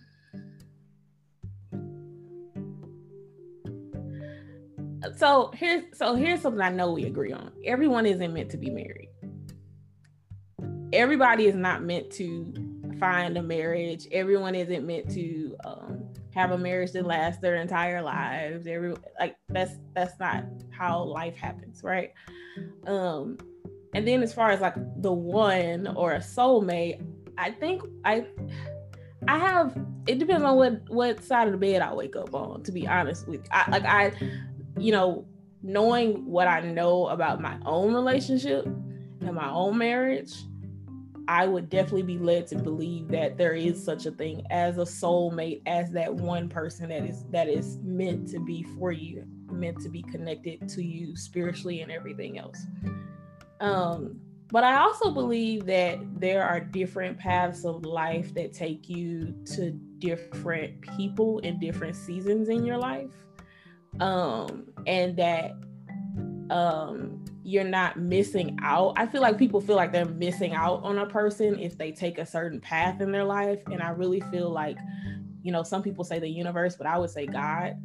so 5.17 5.51
here's 5.53 5.83
so 5.93 6.15
here's 6.15 6.41
something 6.41 6.62
I 6.62 6.69
know 6.69 6.91
we 6.91 7.05
agree 7.05 7.33
on. 7.33 7.51
Everyone 7.65 8.05
isn't 8.05 8.33
meant 8.33 8.50
to 8.51 8.57
be 8.57 8.69
married. 8.69 9.09
Everybody 10.93 11.45
is 11.45 11.55
not 11.55 11.83
meant 11.83 12.12
to 12.13 12.53
find 13.00 13.38
a 13.38 13.41
marriage. 13.41 14.07
Everyone 14.12 14.55
isn't 14.55 14.85
meant 14.85 15.09
to 15.12 15.55
um, 15.65 16.13
have 16.33 16.51
a 16.51 16.57
marriage 16.57 16.91
that 16.93 17.05
lasts 17.05 17.41
their 17.41 17.55
entire 17.55 18.01
lives. 18.01 18.67
Every 18.67 18.95
like 19.19 19.35
that's 19.49 19.73
that's 19.93 20.19
not 20.19 20.45
how 20.71 21.03
life 21.03 21.35
happens, 21.35 21.83
right? 21.83 22.11
Um, 22.87 23.37
and 23.93 24.07
then 24.07 24.23
as 24.23 24.33
far 24.33 24.49
as 24.49 24.61
like 24.61 24.75
the 25.01 25.11
one 25.11 25.87
or 25.95 26.13
a 26.13 26.19
soulmate, 26.19 27.05
I 27.37 27.51
think 27.51 27.83
I 28.03 28.25
I 29.27 29.37
have 29.37 29.77
it 30.07 30.19
depends 30.19 30.43
on 30.43 30.57
what 30.57 30.89
what 30.89 31.23
side 31.23 31.47
of 31.47 31.53
the 31.53 31.57
bed 31.57 31.81
I 31.81 31.93
wake 31.93 32.15
up 32.15 32.33
on. 32.33 32.63
To 32.63 32.71
be 32.71 32.87
honest 32.87 33.27
with, 33.27 33.47
I 33.51 33.69
like 33.69 33.85
I, 33.85 34.11
you 34.77 34.91
know, 34.91 35.25
knowing 35.61 36.25
what 36.25 36.47
I 36.47 36.61
know 36.61 37.07
about 37.07 37.41
my 37.41 37.57
own 37.65 37.93
relationship 37.93 38.65
and 38.65 39.33
my 39.33 39.49
own 39.51 39.77
marriage, 39.77 40.33
I 41.27 41.45
would 41.45 41.69
definitely 41.69 42.03
be 42.03 42.17
led 42.17 42.47
to 42.47 42.55
believe 42.57 43.07
that 43.09 43.37
there 43.37 43.53
is 43.53 43.83
such 43.83 44.05
a 44.05 44.11
thing 44.11 44.45
as 44.49 44.77
a 44.77 44.81
soulmate, 44.81 45.61
as 45.65 45.91
that 45.91 46.13
one 46.13 46.49
person 46.49 46.89
that 46.89 47.03
is 47.03 47.25
that 47.31 47.47
is 47.47 47.77
meant 47.81 48.29
to 48.29 48.39
be 48.39 48.63
for 48.77 48.91
you, 48.91 49.25
meant 49.51 49.79
to 49.81 49.89
be 49.89 50.01
connected 50.03 50.67
to 50.69 50.83
you 50.83 51.15
spiritually 51.15 51.81
and 51.81 51.91
everything 51.91 52.37
else. 52.37 52.59
Um, 53.59 54.19
but 54.51 54.63
I 54.63 54.77
also 54.81 55.09
believe 55.11 55.65
that 55.65 55.99
there 56.19 56.43
are 56.43 56.59
different 56.59 57.17
paths 57.17 57.65
of 57.65 57.85
life 57.85 58.33
that 58.35 58.53
take 58.53 58.87
you 58.87 59.33
to 59.55 59.71
different 59.97 60.81
people 60.95 61.39
in 61.39 61.59
different 61.59 61.95
seasons 61.95 62.49
in 62.49 62.65
your 62.65 62.77
life. 62.77 63.09
Um, 63.99 64.65
and 64.85 65.15
that 65.17 65.53
um, 66.49 67.22
you're 67.43 67.63
not 67.63 67.97
missing 67.97 68.57
out. 68.62 68.93
I 68.95 69.05
feel 69.05 69.21
like 69.21 69.38
people 69.38 69.59
feel 69.59 69.75
like 69.75 69.91
they're 69.91 70.05
missing 70.05 70.53
out 70.53 70.81
on 70.83 70.97
a 70.97 71.05
person 71.05 71.59
if 71.59 71.77
they 71.77 71.91
take 71.91 72.17
a 72.17 72.25
certain 72.25 72.62
path 72.62 73.01
in 73.01 73.12
their 73.12 73.25
life. 73.25 73.62
And 73.69 73.81
I 73.81 73.89
really 73.89 74.21
feel 74.31 74.50
like, 74.50 74.77
you 75.41 75.51
know, 75.51 75.62
some 75.62 75.83
people 75.83 76.05
say 76.05 76.19
the 76.19 76.29
universe, 76.29 76.75
but 76.77 76.88
I 76.88 76.97
would 76.97 77.09
say 77.09 77.25
God 77.25 77.75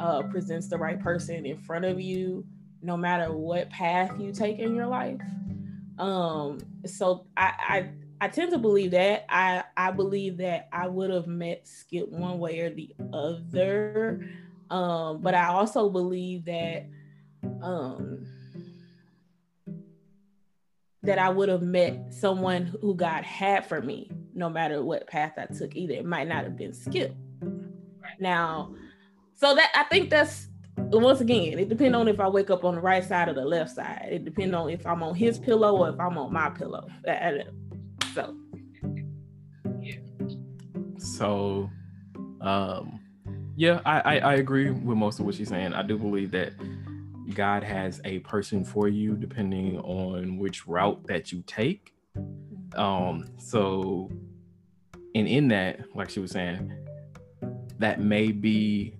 uh, 0.00 0.22
presents 0.24 0.68
the 0.68 0.78
right 0.78 0.98
person 0.98 1.46
in 1.46 1.58
front 1.58 1.84
of 1.84 2.00
you, 2.00 2.44
no 2.82 2.96
matter 2.96 3.32
what 3.32 3.70
path 3.70 4.10
you 4.18 4.32
take 4.32 4.58
in 4.58 4.74
your 4.74 4.86
life. 4.86 5.20
Um, 5.98 6.58
so 6.84 7.26
I, 7.36 7.52
I 7.68 7.90
I 8.20 8.28
tend 8.28 8.50
to 8.50 8.58
believe 8.58 8.92
that. 8.92 9.26
I 9.28 9.62
I 9.76 9.92
believe 9.92 10.38
that 10.38 10.68
I 10.72 10.88
would 10.88 11.10
have 11.10 11.26
met 11.28 11.68
Skip 11.68 12.08
one 12.08 12.38
way 12.38 12.60
or 12.60 12.70
the 12.70 12.94
other. 13.12 14.28
Um, 14.70 15.20
but 15.22 15.34
I 15.34 15.46
also 15.46 15.88
believe 15.88 16.44
that 16.46 16.86
um 17.62 18.26
that 21.02 21.18
I 21.18 21.28
mm-hmm. 21.28 21.38
would 21.38 21.48
have 21.48 21.62
met 21.62 21.94
mm-hmm. 21.94 22.10
someone 22.10 22.66
who 22.80 22.94
God 22.94 23.24
had 23.24 23.66
for 23.66 23.80
me, 23.80 24.10
no 24.34 24.48
matter 24.48 24.82
what 24.82 25.06
path 25.06 25.34
I 25.36 25.46
took 25.46 25.76
either. 25.76 25.94
It 25.94 26.06
might 26.06 26.28
not 26.28 26.44
have 26.44 26.56
been 26.56 26.72
Skip. 26.72 27.14
Now, 28.20 28.74
so 29.34 29.54
that 29.54 29.70
I 29.74 29.84
think 29.84 30.10
that's 30.10 30.48
once 30.76 31.20
again, 31.20 31.58
it 31.58 31.68
depends 31.68 31.96
on 31.96 32.08
if 32.08 32.20
I 32.20 32.28
wake 32.28 32.50
up 32.50 32.64
on 32.64 32.76
the 32.76 32.80
right 32.80 33.04
side 33.04 33.28
or 33.28 33.34
the 33.34 33.44
left 33.44 33.70
side. 33.70 34.08
It 34.10 34.24
depends 34.24 34.54
on 34.54 34.70
if 34.70 34.86
I'm 34.86 35.02
on 35.02 35.14
his 35.14 35.38
pillow 35.38 35.76
or 35.76 35.90
if 35.90 36.00
I'm 36.00 36.16
on 36.16 36.32
my 36.32 36.50
pillow. 36.50 36.88
Uh, 37.06 37.10
uh, 37.10 37.32
so, 38.14 38.36
yeah. 39.80 39.96
So, 40.98 41.68
um, 42.40 43.00
yeah, 43.56 43.80
I, 43.84 44.00
I, 44.00 44.18
I 44.18 44.34
agree 44.34 44.70
with 44.70 44.96
most 44.96 45.18
of 45.18 45.26
what 45.26 45.34
she's 45.34 45.48
saying. 45.48 45.74
I 45.74 45.82
do 45.82 45.98
believe 45.98 46.30
that 46.30 46.52
God 47.38 47.62
has 47.62 48.00
a 48.04 48.18
person 48.18 48.64
for 48.64 48.88
you 48.88 49.14
depending 49.14 49.78
on 49.78 50.38
which 50.38 50.66
route 50.66 51.06
that 51.06 51.30
you 51.30 51.44
take. 51.46 51.94
Um, 52.74 53.28
so, 53.38 54.10
and 55.14 55.28
in 55.28 55.46
that, 55.46 55.94
like 55.94 56.10
she 56.10 56.18
was 56.18 56.32
saying, 56.32 56.72
that 57.78 58.00
may 58.00 58.32
be 58.32 58.96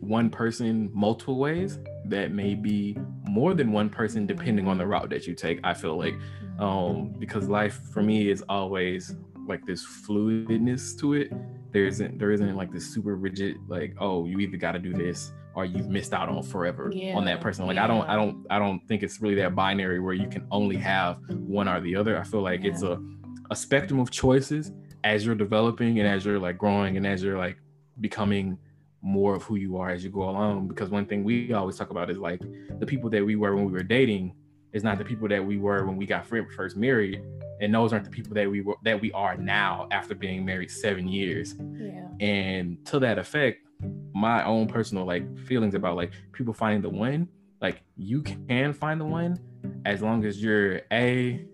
one 0.00 0.30
person 0.30 0.90
multiple 0.94 1.38
ways 1.38 1.80
that 2.06 2.32
may 2.32 2.54
be 2.54 2.96
more 3.28 3.52
than 3.52 3.72
one 3.72 3.90
person 3.90 4.24
depending 4.24 4.66
on 4.66 4.78
the 4.78 4.86
route 4.86 5.08
that 5.10 5.28
you 5.28 5.34
take 5.34 5.60
i 5.62 5.72
feel 5.72 5.96
like 5.96 6.14
um 6.58 7.14
because 7.20 7.48
life 7.48 7.78
for 7.92 8.02
me 8.02 8.28
is 8.28 8.42
always 8.48 9.14
like 9.46 9.64
this 9.64 9.86
fluidness 9.86 10.98
to 10.98 11.12
it 11.12 11.30
there 11.72 11.86
isn't 11.86 12.18
there 12.18 12.32
isn't 12.32 12.56
like 12.56 12.72
this 12.72 12.92
super 12.92 13.14
rigid 13.14 13.56
like 13.68 13.94
oh 14.00 14.24
you 14.24 14.40
either 14.40 14.56
got 14.56 14.72
to 14.72 14.80
do 14.80 14.92
this 14.92 15.32
or 15.54 15.64
you've 15.64 15.88
missed 15.88 16.12
out 16.12 16.28
on 16.28 16.42
forever 16.42 16.90
yeah, 16.94 17.16
on 17.16 17.24
that 17.24 17.40
person 17.40 17.66
like 17.66 17.76
yeah. 17.76 17.84
i 17.84 17.86
don't 17.86 18.08
i 18.08 18.16
don't 18.16 18.46
i 18.50 18.58
don't 18.58 18.80
think 18.88 19.02
it's 19.02 19.20
really 19.20 19.34
that 19.34 19.54
binary 19.54 20.00
where 20.00 20.14
you 20.14 20.28
can 20.28 20.46
only 20.50 20.76
have 20.76 21.18
one 21.30 21.68
or 21.68 21.80
the 21.80 21.94
other 21.94 22.18
i 22.18 22.22
feel 22.22 22.42
like 22.42 22.62
yeah. 22.62 22.70
it's 22.70 22.82
a 22.82 23.00
a 23.50 23.56
spectrum 23.56 24.00
of 24.00 24.10
choices 24.10 24.72
as 25.04 25.26
you're 25.26 25.34
developing 25.34 25.98
and 25.98 26.08
as 26.08 26.24
you're 26.24 26.38
like 26.38 26.56
growing 26.56 26.96
and 26.96 27.06
as 27.06 27.22
you're 27.22 27.38
like 27.38 27.58
becoming 28.00 28.58
more 29.02 29.34
of 29.34 29.42
who 29.42 29.56
you 29.56 29.76
are 29.76 29.90
as 29.90 30.02
you 30.02 30.10
go 30.10 30.28
along. 30.28 30.68
Because 30.68 30.88
one 30.90 31.06
thing 31.06 31.24
we 31.24 31.52
always 31.52 31.76
talk 31.76 31.90
about 31.90 32.08
is 32.08 32.18
like 32.18 32.40
the 32.78 32.86
people 32.86 33.10
that 33.10 33.24
we 33.24 33.36
were 33.36 33.54
when 33.54 33.66
we 33.66 33.72
were 33.72 33.82
dating 33.82 34.34
is 34.72 34.82
not 34.82 34.96
the 34.96 35.04
people 35.04 35.28
that 35.28 35.44
we 35.44 35.58
were 35.58 35.84
when 35.84 35.96
we 35.96 36.06
got 36.06 36.26
first 36.26 36.76
married, 36.76 37.22
and 37.60 37.74
those 37.74 37.92
aren't 37.92 38.04
the 38.04 38.10
people 38.10 38.32
that 38.32 38.50
we 38.50 38.62
were 38.62 38.76
that 38.84 38.98
we 38.98 39.12
are 39.12 39.36
now 39.36 39.86
after 39.90 40.14
being 40.14 40.44
married 40.44 40.70
seven 40.70 41.06
years. 41.06 41.54
Yeah. 41.58 42.08
And 42.20 42.84
to 42.86 42.98
that 43.00 43.18
effect, 43.18 43.66
my 44.14 44.44
own 44.44 44.66
personal 44.66 45.04
like 45.04 45.38
feelings 45.46 45.74
about 45.74 45.96
like 45.96 46.12
people 46.32 46.54
finding 46.54 46.82
the 46.82 46.90
one, 46.90 47.28
like 47.60 47.82
you 47.96 48.22
can 48.22 48.72
find 48.72 49.00
the 49.00 49.04
one 49.04 49.38
as 49.84 50.02
long 50.02 50.24
as 50.24 50.42
you're 50.42 50.82
a 50.92 51.46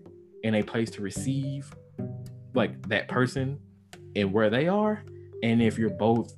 in 0.43 0.55
a 0.55 0.63
place 0.63 0.89
to 0.91 1.01
receive 1.01 1.73
like 2.53 2.87
that 2.87 3.07
person 3.07 3.59
and 4.15 4.31
where 4.31 4.49
they 4.49 4.67
are 4.67 5.03
and 5.43 5.61
if 5.61 5.77
you're 5.77 5.89
both 5.89 6.33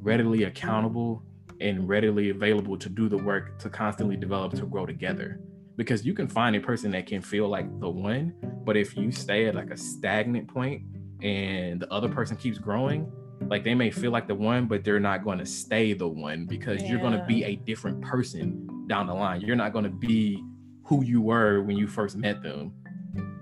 readily 0.00 0.44
accountable 0.44 1.22
and 1.60 1.88
readily 1.88 2.30
available 2.30 2.76
to 2.78 2.88
do 2.88 3.08
the 3.08 3.16
work 3.16 3.58
to 3.58 3.68
constantly 3.68 4.16
develop 4.16 4.52
to 4.54 4.64
grow 4.66 4.86
together. 4.86 5.40
Because 5.76 6.04
you 6.04 6.14
can 6.14 6.28
find 6.28 6.54
a 6.56 6.60
person 6.60 6.90
that 6.92 7.06
can 7.06 7.20
feel 7.20 7.48
like 7.48 7.66
the 7.80 7.88
one 7.88 8.34
but 8.64 8.76
if 8.76 8.96
you 8.96 9.10
stay 9.10 9.46
at 9.46 9.54
like 9.54 9.70
a 9.70 9.76
stagnant 9.76 10.46
point 10.46 10.82
and 11.22 11.80
the 11.80 11.90
other 11.92 12.08
person 12.08 12.36
keeps 12.36 12.58
growing 12.58 13.10
like 13.46 13.64
they 13.64 13.74
may 13.74 13.90
feel 13.90 14.10
like 14.10 14.26
the 14.26 14.34
one 14.34 14.66
but 14.66 14.84
they're 14.84 15.00
not 15.00 15.24
going 15.24 15.38
to 15.38 15.46
stay 15.46 15.92
the 15.92 16.06
one 16.06 16.44
because 16.44 16.82
yeah. 16.82 16.90
you're 16.90 17.00
going 17.00 17.12
to 17.12 17.24
be 17.24 17.44
a 17.44 17.56
different 17.56 18.00
person 18.02 18.66
down 18.86 19.06
the 19.06 19.14
line 19.14 19.40
you're 19.40 19.56
not 19.56 19.72
going 19.72 19.84
to 19.84 19.90
be 19.90 20.42
who 20.84 21.04
you 21.04 21.20
were 21.20 21.62
when 21.62 21.76
you 21.76 21.86
first 21.86 22.16
met 22.16 22.42
them 22.42 22.72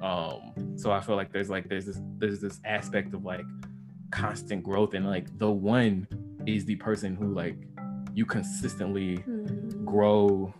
um 0.02 0.52
so 0.76 0.90
i 0.90 1.00
feel 1.00 1.16
like 1.16 1.32
there's 1.32 1.50
like 1.50 1.68
there's 1.68 1.86
this 1.86 2.00
there's 2.18 2.40
this 2.40 2.60
aspect 2.64 3.14
of 3.14 3.24
like 3.24 3.44
constant 4.10 4.62
growth 4.62 4.94
and 4.94 5.06
like 5.06 5.26
the 5.38 5.50
one 5.50 6.06
is 6.46 6.64
the 6.64 6.76
person 6.76 7.16
who 7.16 7.34
like 7.34 7.56
you 8.14 8.24
consistently 8.24 9.18
mm-hmm. 9.18 9.84
grow 9.84 10.52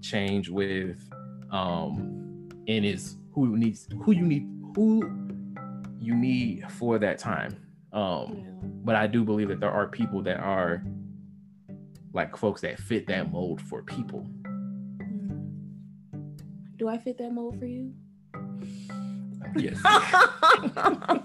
change 0.00 0.48
with 0.48 1.08
um 1.50 2.48
and 2.68 2.84
is 2.84 3.16
who 3.32 3.56
needs 3.56 3.88
who 4.02 4.12
you 4.12 4.22
need 4.22 4.48
who 4.74 5.02
you 6.00 6.14
need 6.14 6.64
for 6.70 6.98
that 6.98 7.18
time 7.18 7.56
um. 7.92 8.65
But 8.86 8.96
i 8.96 9.06
do 9.06 9.22
believe 9.22 9.48
that 9.48 9.60
there 9.60 9.70
are 9.70 9.86
people 9.86 10.22
that 10.22 10.38
are 10.40 10.82
like 12.14 12.34
folks 12.36 12.62
that 12.62 12.78
fit 12.78 13.06
that 13.06 13.30
mold 13.30 13.60
for 13.60 13.82
people 13.82 14.26
do 16.76 16.88
i 16.88 16.96
fit 16.96 17.18
that 17.18 17.32
mold 17.32 17.58
for 17.58 17.66
you 17.66 17.92
yes 19.56 19.78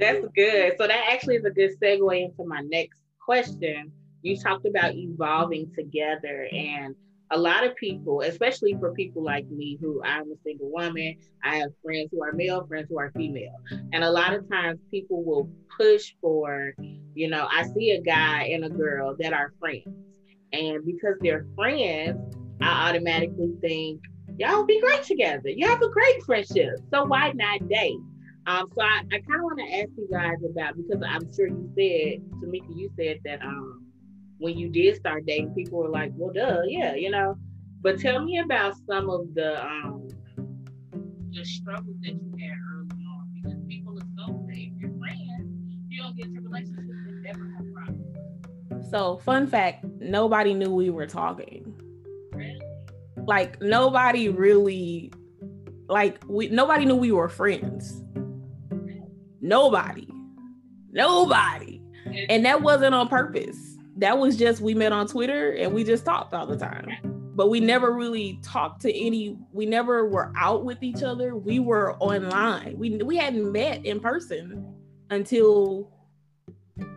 That's 0.00 0.26
good. 0.34 0.72
So 0.78 0.86
that 0.86 1.04
actually 1.10 1.36
is 1.36 1.44
a 1.44 1.50
good 1.50 1.78
segue 1.78 2.24
into 2.24 2.44
my 2.46 2.62
next 2.62 2.96
question. 3.22 3.92
You 4.22 4.36
talked 4.38 4.66
about 4.66 4.94
evolving 4.94 5.70
together 5.76 6.48
and 6.50 6.94
a 7.32 7.38
lot 7.38 7.64
of 7.64 7.76
people, 7.76 8.22
especially 8.22 8.76
for 8.80 8.92
people 8.92 9.22
like 9.22 9.46
me 9.48 9.78
who 9.80 10.02
I'm 10.04 10.30
a 10.32 10.36
single 10.44 10.70
woman, 10.70 11.16
I 11.44 11.56
have 11.56 11.70
friends 11.82 12.08
who 12.10 12.22
are 12.22 12.32
male, 12.32 12.66
friends 12.66 12.88
who 12.88 12.98
are 12.98 13.12
female. 13.16 13.54
And 13.92 14.02
a 14.02 14.10
lot 14.10 14.32
of 14.32 14.48
times 14.50 14.80
people 14.90 15.22
will 15.22 15.48
push 15.78 16.12
for, 16.20 16.74
you 17.14 17.28
know, 17.28 17.46
I 17.50 17.64
see 17.68 17.92
a 17.92 18.00
guy 18.00 18.50
and 18.52 18.64
a 18.64 18.68
girl 18.68 19.14
that 19.20 19.32
are 19.32 19.52
friends. 19.60 19.86
And 20.52 20.84
because 20.84 21.14
they're 21.20 21.46
friends, 21.54 22.18
I 22.60 22.88
automatically 22.88 23.54
think, 23.60 24.00
y'all 24.36 24.64
be 24.64 24.80
great 24.80 25.04
together. 25.04 25.48
You 25.48 25.68
have 25.68 25.82
a 25.82 25.88
great 25.88 26.22
friendship. 26.24 26.78
So 26.92 27.04
why 27.04 27.32
not 27.32 27.68
date? 27.68 27.98
Um, 28.46 28.66
so 28.74 28.82
I, 28.82 29.02
I 29.12 29.20
kind 29.20 29.36
of 29.36 29.42
want 29.42 29.58
to 29.58 29.78
ask 29.78 29.88
you 29.96 30.08
guys 30.10 30.38
about 30.50 30.74
because 30.76 31.02
I'm 31.06 31.32
sure 31.34 31.46
you 31.46 31.70
said, 31.76 32.24
Tamika, 32.40 32.76
you 32.76 32.90
said 32.96 33.18
that 33.24 33.40
um, 33.42 33.86
when 34.40 34.58
you 34.58 34.68
did 34.68 34.96
start 34.96 35.26
dating, 35.26 35.54
people 35.54 35.78
were 35.78 35.88
like, 35.88 36.12
well, 36.14 36.32
duh, 36.32 36.62
yeah, 36.66 36.94
you 36.94 37.10
know. 37.10 37.36
But 37.82 37.98
tell 38.00 38.22
me 38.24 38.38
about 38.38 38.74
some 38.86 39.08
of 39.08 39.32
the 39.34 39.64
um, 39.64 40.08
the 41.30 41.44
struggles 41.44 41.96
that 42.02 42.12
you 42.12 42.32
had 42.40 42.56
early 42.74 43.04
on 43.06 43.30
because 43.34 43.58
people 43.68 43.96
assume 43.96 44.46
that 44.48 44.56
if 44.56 44.72
you're 44.80 44.98
friends, 44.98 45.48
you 45.88 46.02
don't 46.02 46.16
get 46.16 46.26
into 46.26 46.40
relationships 46.40 46.86
that 47.06 47.22
never 47.22 47.54
have 47.56 47.72
problems. 47.72 48.90
So, 48.90 49.18
fun 49.18 49.46
fact: 49.46 49.84
nobody 50.00 50.52
knew 50.54 50.70
we 50.74 50.90
were 50.90 51.06
talking. 51.06 51.80
Really? 52.32 52.60
Like 53.26 53.60
nobody 53.62 54.28
really, 54.28 55.12
like 55.88 56.22
we 56.26 56.48
nobody 56.48 56.84
knew 56.84 56.96
we 56.96 57.12
were 57.12 57.28
friends 57.28 58.02
Nobody. 59.40 60.08
Nobody. 60.92 61.82
And 62.28 62.44
that 62.44 62.62
wasn't 62.62 62.94
on 62.94 63.08
purpose. 63.08 63.78
That 64.00 64.18
was 64.18 64.36
just 64.36 64.60
we 64.60 64.74
met 64.74 64.92
on 64.92 65.06
Twitter 65.06 65.52
and 65.52 65.72
we 65.72 65.84
just 65.84 66.04
talked 66.04 66.32
all 66.34 66.46
the 66.46 66.56
time. 66.56 66.88
But 67.34 67.48
we 67.48 67.60
never 67.60 67.92
really 67.92 68.40
talked 68.42 68.82
to 68.82 68.92
any 68.92 69.38
we 69.52 69.66
never 69.66 70.06
were 70.08 70.32
out 70.36 70.64
with 70.64 70.82
each 70.82 71.02
other. 71.02 71.36
We 71.36 71.58
were 71.58 71.96
online. 71.98 72.76
We 72.78 72.96
we 72.96 73.16
hadn't 73.16 73.52
met 73.52 73.84
in 73.84 74.00
person 74.00 74.74
until 75.10 75.92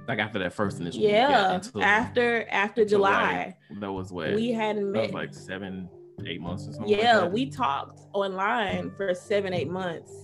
like 0.08 0.20
after 0.20 0.40
that 0.40 0.54
first 0.54 0.80
initial. 0.80 1.02
Yeah, 1.02 1.56
until, 1.56 1.84
after 1.84 2.48
after 2.50 2.86
July. 2.86 3.56
Like, 3.70 3.80
that 3.82 3.92
was 3.92 4.12
what 4.12 4.34
we 4.34 4.52
hadn't 4.52 4.92
met. 4.92 5.14
like 5.14 5.34
seven, 5.34 5.90
eight 6.26 6.42
months 6.42 6.68
or 6.68 6.74
something. 6.74 6.90
Yeah, 6.90 7.20
like 7.20 7.32
we 7.34 7.50
talked 7.50 8.00
online 8.14 8.92
for 8.92 9.14
seven, 9.14 9.54
eight 9.54 9.70
months. 9.70 10.23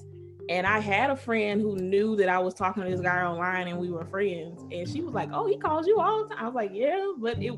And 0.50 0.65
I 0.65 0.79
had 0.79 1.12
a 1.12 1.15
friend 1.15 1.62
who 1.62 1.75
knew 1.75 2.15
that 2.15 2.27
I 2.27 2.39
was 2.39 2.56
talking 2.56 2.84
to 2.84 2.89
this 2.89 3.00
guy 3.00 3.24
online 3.24 3.68
and 3.68 3.77
we 3.77 3.91
were 3.91 4.03
friends. 4.06 4.62
And 4.72 4.89
she 4.89 5.01
was 5.01 5.13
like, 5.13 5.29
Oh, 5.32 5.48
he 5.48 5.58
calls 5.58 5.86
you 5.86 6.00
all 6.00 6.24
the 6.24 6.34
time. 6.34 6.44
I 6.44 6.48
was 6.48 6.56
like, 6.56 6.72
Yeah, 6.74 7.13
but 7.20 7.41
it 7.41 7.53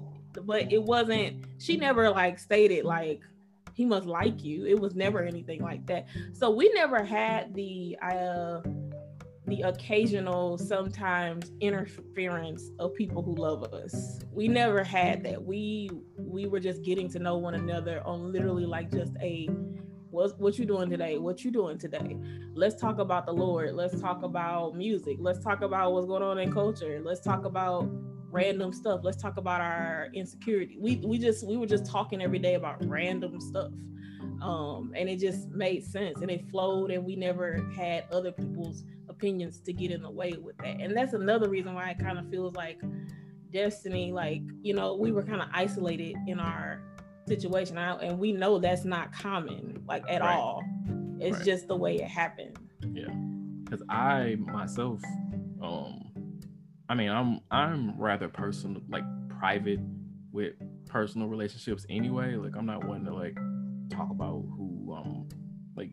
but 0.45 0.71
it 0.71 0.81
wasn't, 0.81 1.45
she 1.57 1.77
never 1.77 2.10
like 2.10 2.38
stated 2.38 2.86
like 2.86 3.21
he 3.74 3.86
must 3.86 4.05
like 4.05 4.43
you. 4.43 4.65
It 4.65 4.77
was 4.77 4.93
never 4.93 5.24
anything 5.24 5.62
like 5.62 5.86
that. 5.88 6.07
So 6.33 6.51
we 6.51 6.69
never 6.74 7.03
had 7.03 7.55
the 7.55 7.98
uh 8.01 8.62
the 9.48 9.62
occasional 9.62 10.57
sometimes 10.57 11.51
interference 11.62 12.71
of 12.79 12.93
people 12.93 13.24
who 13.24 13.36
love 13.36 13.63
us 13.74 14.19
we 14.31 14.48
never 14.48 14.83
had 14.83 15.24
that 15.24 15.43
we 15.43 15.89
we 16.15 16.45
were 16.45 16.60
just 16.60 16.83
getting 16.83 17.10
to 17.10 17.17
know 17.17 17.38
one 17.38 17.55
another 17.55 18.01
on 18.05 18.31
literally 18.31 18.65
like 18.65 18.91
just 18.91 19.13
a 19.19 19.50
what 20.11 20.39
what 20.39 20.59
you 20.59 20.65
doing 20.65 20.89
today? 20.89 21.17
What 21.17 21.43
you 21.43 21.51
doing 21.51 21.77
today? 21.77 22.17
Let's 22.53 22.79
talk 22.79 22.99
about 22.99 23.25
the 23.25 23.31
lord. 23.31 23.73
Let's 23.73 23.99
talk 23.99 24.23
about 24.23 24.75
music. 24.75 25.17
Let's 25.19 25.43
talk 25.43 25.61
about 25.61 25.93
what's 25.93 26.05
going 26.05 26.21
on 26.23 26.37
in 26.37 26.51
culture. 26.51 27.01
Let's 27.03 27.21
talk 27.21 27.45
about 27.45 27.89
random 28.29 28.73
stuff. 28.73 29.01
Let's 29.03 29.21
talk 29.21 29.37
about 29.37 29.61
our 29.61 30.09
insecurity. 30.13 30.77
We 30.79 30.97
we 30.97 31.17
just 31.17 31.47
we 31.47 31.57
were 31.57 31.65
just 31.65 31.85
talking 31.85 32.21
every 32.21 32.39
day 32.39 32.55
about 32.55 32.85
random 32.85 33.39
stuff. 33.39 33.71
Um 34.41 34.93
and 34.95 35.09
it 35.09 35.19
just 35.19 35.49
made 35.49 35.83
sense 35.83 36.21
and 36.21 36.29
it 36.29 36.49
flowed 36.49 36.91
and 36.91 37.05
we 37.05 37.15
never 37.15 37.65
had 37.75 38.05
other 38.11 38.31
people's 38.31 38.83
opinions 39.09 39.59
to 39.61 39.73
get 39.73 39.91
in 39.91 40.01
the 40.01 40.11
way 40.11 40.33
with 40.33 40.57
that. 40.57 40.81
And 40.81 40.95
that's 40.95 41.13
another 41.13 41.49
reason 41.49 41.73
why 41.73 41.89
it 41.91 41.99
kind 41.99 42.19
of 42.19 42.29
feels 42.29 42.55
like 42.55 42.81
destiny, 43.51 44.11
like, 44.11 44.41
you 44.61 44.73
know, 44.73 44.95
we 44.95 45.11
were 45.11 45.23
kind 45.23 45.41
of 45.41 45.49
isolated 45.53 46.15
in 46.27 46.39
our 46.39 46.81
situation. 47.38 47.77
Out 47.77 48.03
and 48.03 48.19
we 48.19 48.31
know 48.31 48.59
that's 48.59 48.85
not 48.85 49.11
common, 49.13 49.83
like 49.88 50.03
at 50.09 50.21
right. 50.21 50.35
all. 50.35 50.63
It's 51.19 51.38
right. 51.38 51.45
just 51.45 51.67
the 51.67 51.75
way 51.75 51.95
it 51.95 52.07
happened. 52.07 52.57
Yeah. 52.93 53.13
Cause 53.69 53.81
I 53.89 54.35
myself, 54.39 55.01
um, 55.61 56.11
I 56.89 56.95
mean, 56.95 57.09
I'm 57.09 57.39
I'm 57.51 58.00
rather 58.00 58.27
personal, 58.27 58.81
like 58.89 59.03
private 59.29 59.79
with 60.31 60.53
personal 60.88 61.27
relationships 61.27 61.85
anyway. 61.89 62.35
Like 62.35 62.55
I'm 62.57 62.65
not 62.65 62.83
one 62.83 63.05
to 63.05 63.13
like 63.13 63.38
talk 63.89 64.09
about 64.09 64.43
who 64.57 64.93
um 64.97 65.29
like 65.75 65.91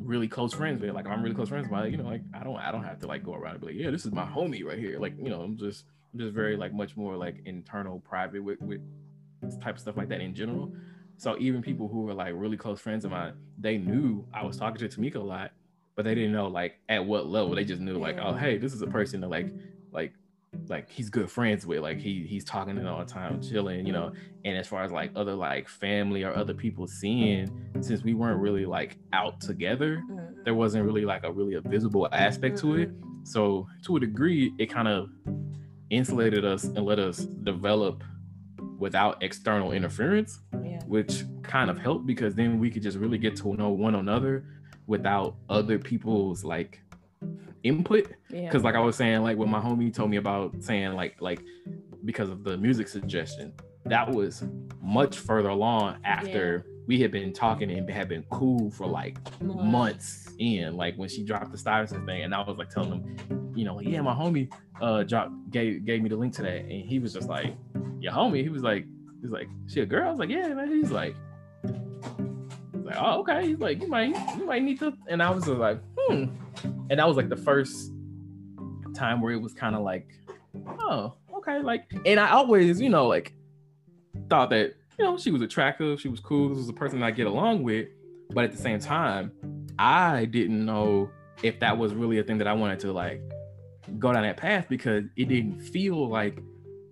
really 0.00 0.28
close 0.28 0.52
friends 0.52 0.80
with. 0.80 0.90
Like 0.90 1.06
I'm 1.06 1.22
really 1.22 1.34
close 1.34 1.50
friends 1.50 1.68
but 1.70 1.84
like, 1.84 1.92
you 1.92 1.98
know, 1.98 2.08
like 2.08 2.22
I 2.34 2.42
don't 2.42 2.56
I 2.56 2.72
don't 2.72 2.84
have 2.84 2.98
to 3.00 3.06
like 3.06 3.22
go 3.22 3.34
around 3.34 3.52
and 3.52 3.60
be 3.60 3.66
like, 3.68 3.76
yeah, 3.76 3.90
this 3.90 4.04
is 4.04 4.12
my 4.12 4.24
homie 4.24 4.64
right 4.64 4.78
here. 4.78 4.98
Like, 4.98 5.14
you 5.18 5.30
know, 5.30 5.42
I'm 5.42 5.56
just 5.56 5.84
I'm 6.12 6.18
just 6.18 6.34
very 6.34 6.56
like 6.56 6.72
much 6.72 6.96
more 6.96 7.16
like 7.16 7.42
internal, 7.44 8.00
private 8.00 8.42
with 8.42 8.60
with 8.60 8.80
type 9.60 9.76
of 9.76 9.80
stuff 9.80 9.96
like 9.96 10.08
that 10.08 10.20
in 10.20 10.34
general. 10.34 10.72
So 11.16 11.36
even 11.38 11.62
people 11.62 11.88
who 11.88 12.02
were 12.02 12.14
like 12.14 12.32
really 12.36 12.56
close 12.56 12.80
friends 12.80 13.04
of 13.04 13.10
mine, 13.10 13.34
they 13.58 13.76
knew 13.76 14.24
I 14.32 14.44
was 14.44 14.56
talking 14.56 14.88
to 14.88 14.88
Tamika 14.88 15.16
a 15.16 15.20
lot, 15.20 15.50
but 15.96 16.04
they 16.04 16.14
didn't 16.14 16.32
know 16.32 16.46
like 16.46 16.78
at 16.88 17.04
what 17.04 17.26
level. 17.26 17.54
They 17.54 17.64
just 17.64 17.80
knew 17.80 17.98
like, 17.98 18.18
oh 18.18 18.34
hey, 18.34 18.58
this 18.58 18.72
is 18.72 18.82
a 18.82 18.86
person 18.86 19.20
that 19.22 19.28
like 19.28 19.48
like 19.92 20.12
like 20.68 20.90
he's 20.90 21.10
good 21.10 21.30
friends 21.30 21.66
with 21.66 21.80
like 21.80 21.98
he 21.98 22.24
he's 22.26 22.44
talking 22.44 22.76
to 22.76 22.88
all 22.88 23.00
the 23.00 23.04
time 23.04 23.40
chilling 23.40 23.86
you 23.86 23.92
know 23.92 24.12
and 24.44 24.56
as 24.56 24.66
far 24.66 24.82
as 24.82 24.90
like 24.90 25.10
other 25.14 25.34
like 25.34 25.68
family 25.68 26.22
or 26.22 26.34
other 26.34 26.54
people 26.54 26.86
seeing 26.86 27.50
since 27.80 28.02
we 28.02 28.14
weren't 28.14 28.40
really 28.40 28.64
like 28.64 28.98
out 29.12 29.40
together 29.40 30.02
mm-hmm. 30.10 30.42
there 30.44 30.54
wasn't 30.54 30.82
really 30.82 31.04
like 31.04 31.22
a 31.24 31.32
really 31.32 31.54
a 31.54 31.60
visible 31.60 32.08
aspect 32.12 32.58
to 32.58 32.76
it 32.76 32.90
mm-hmm. 32.90 33.24
so 33.24 33.66
to 33.82 33.96
a 33.96 34.00
degree 34.00 34.52
it 34.58 34.66
kind 34.66 34.88
of 34.88 35.10
insulated 35.90 36.44
us 36.44 36.64
and 36.64 36.84
let 36.84 36.98
us 36.98 37.18
develop 37.18 38.02
without 38.78 39.22
external 39.22 39.72
interference 39.72 40.40
yeah. 40.64 40.80
which 40.86 41.24
kind 41.42 41.70
of 41.70 41.78
helped 41.78 42.06
because 42.06 42.34
then 42.34 42.58
we 42.58 42.70
could 42.70 42.82
just 42.82 42.96
really 42.96 43.18
get 43.18 43.36
to 43.36 43.54
know 43.54 43.70
one 43.70 43.94
another 43.94 44.44
without 44.86 45.36
other 45.50 45.78
people's 45.78 46.44
like 46.44 46.80
input 47.64 48.08
because 48.30 48.54
yeah. 48.54 48.58
like 48.60 48.74
i 48.74 48.80
was 48.80 48.96
saying 48.96 49.22
like 49.22 49.36
when 49.36 49.50
my 49.50 49.60
homie 49.60 49.92
told 49.92 50.10
me 50.10 50.16
about 50.16 50.54
saying 50.62 50.92
like 50.92 51.20
like 51.20 51.42
because 52.04 52.30
of 52.30 52.44
the 52.44 52.56
music 52.56 52.86
suggestion 52.86 53.52
that 53.84 54.08
was 54.08 54.44
much 54.80 55.18
further 55.18 55.48
along 55.48 55.96
after 56.04 56.64
yeah. 56.66 56.74
we 56.86 57.00
had 57.00 57.10
been 57.10 57.32
talking 57.32 57.70
and 57.70 57.90
had 57.90 58.08
been 58.08 58.24
cool 58.30 58.70
for 58.70 58.86
like 58.86 59.18
months 59.42 60.27
in 60.38 60.76
like 60.76 60.96
when 60.96 61.08
she 61.08 61.22
dropped 61.24 61.50
the 61.50 61.58
stuyvesant 61.58 62.06
thing 62.06 62.22
and 62.22 62.34
i 62.34 62.40
was 62.40 62.58
like 62.58 62.70
telling 62.70 62.92
him 62.92 63.52
you 63.54 63.64
know 63.64 63.80
yeah 63.80 64.00
my 64.00 64.14
homie 64.14 64.50
uh 64.80 65.02
dropped 65.02 65.32
gave 65.50 65.84
gave 65.84 66.02
me 66.02 66.08
the 66.08 66.16
link 66.16 66.32
to 66.32 66.42
that 66.42 66.60
and 66.60 66.88
he 66.88 66.98
was 66.98 67.12
just 67.12 67.28
like 67.28 67.56
your 68.00 68.12
homie 68.12 68.42
he 68.42 68.48
was 68.48 68.62
like 68.62 68.84
he's 69.20 69.30
like 69.30 69.48
she 69.66 69.80
a 69.80 69.86
girl 69.86 70.06
i 70.06 70.10
was 70.10 70.18
like 70.18 70.30
yeah 70.30 70.48
man 70.48 70.68
he's 70.68 70.90
like 70.90 71.16
he's 71.62 72.84
like, 72.84 72.96
oh, 72.98 73.20
okay. 73.20 73.46
He's 73.48 73.58
like, 73.58 73.80
you 73.82 73.88
might, 73.88 74.08
you 74.36 74.46
might 74.46 74.62
need 74.62 74.78
to. 74.80 74.92
And 75.08 75.22
I 75.22 75.30
was 75.30 75.44
just 75.44 75.58
like, 75.58 75.80
hmm. 75.98 76.26
And 76.90 76.98
that 76.98 77.06
was 77.06 77.16
like 77.16 77.28
the 77.28 77.36
first 77.36 77.92
time 78.94 79.20
where 79.20 79.32
it 79.32 79.40
was 79.40 79.52
kind 79.52 79.76
of 79.76 79.82
like, 79.82 80.08
oh, 80.80 81.14
okay. 81.36 81.60
Like, 81.60 81.90
and 82.04 82.18
I 82.18 82.30
always, 82.30 82.80
you 82.80 82.88
know, 82.88 83.06
like 83.06 83.34
thought 84.28 84.50
that, 84.50 84.74
you 84.98 85.04
know, 85.04 85.16
she 85.16 85.30
was 85.30 85.42
attractive, 85.42 86.00
she 86.00 86.08
was 86.08 86.20
cool, 86.20 86.48
this 86.48 86.58
was 86.58 86.68
a 86.68 86.72
person 86.72 87.02
I 87.02 87.10
get 87.10 87.26
along 87.26 87.62
with. 87.62 87.88
But 88.30 88.44
at 88.44 88.52
the 88.52 88.58
same 88.58 88.78
time, 88.78 89.32
I 89.78 90.24
didn't 90.24 90.64
know 90.64 91.10
if 91.42 91.60
that 91.60 91.78
was 91.78 91.94
really 91.94 92.18
a 92.18 92.22
thing 92.22 92.38
that 92.38 92.46
I 92.48 92.52
wanted 92.52 92.80
to 92.80 92.92
like 92.92 93.22
go 93.98 94.12
down 94.12 94.22
that 94.22 94.36
path 94.36 94.66
because 94.68 95.04
it 95.16 95.28
didn't 95.28 95.60
feel 95.60 96.08
like 96.08 96.40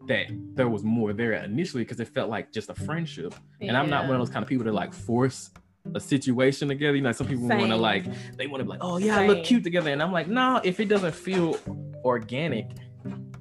that 0.07 0.27
there 0.55 0.69
was 0.69 0.85
more 0.85 1.13
there 1.13 1.33
initially 1.33 1.83
because 1.83 2.01
it 2.01 2.09
felt 2.09 2.31
like 2.31 2.53
just 2.53 2.71
a 2.71 2.75
friendship. 2.75 3.35
Yeah. 3.61 3.69
And 3.69 3.77
I'm 3.77 3.91
not 3.91 4.05
one 4.05 4.13
of 4.13 4.21
those 4.21 4.31
kind 4.31 4.43
of 4.43 4.49
people 4.49 4.65
that 4.65 4.73
like 4.73 4.95
force 4.95 5.51
a 5.95 6.01
situation 6.01 6.69
together. 6.69 6.97
You 6.97 7.03
know, 7.03 7.13
some 7.13 7.27
people 7.27 7.49
want 7.49 7.69
to 7.69 7.77
like 7.77 8.05
they 8.37 8.47
want 8.47 8.61
to 8.61 8.65
be 8.65 8.71
like, 8.71 8.81
oh 8.83 8.99
yeah, 8.99 9.17
Same. 9.17 9.31
I 9.31 9.35
look 9.35 9.45
cute 9.45 9.65
together, 9.65 9.91
and 9.91 10.03
I'm 10.03 10.13
like, 10.13 10.29
no, 10.29 10.61
if 10.65 10.81
it 10.81 10.87
doesn't 10.89 11.15
feel 11.15 11.59
organic, 12.05 12.71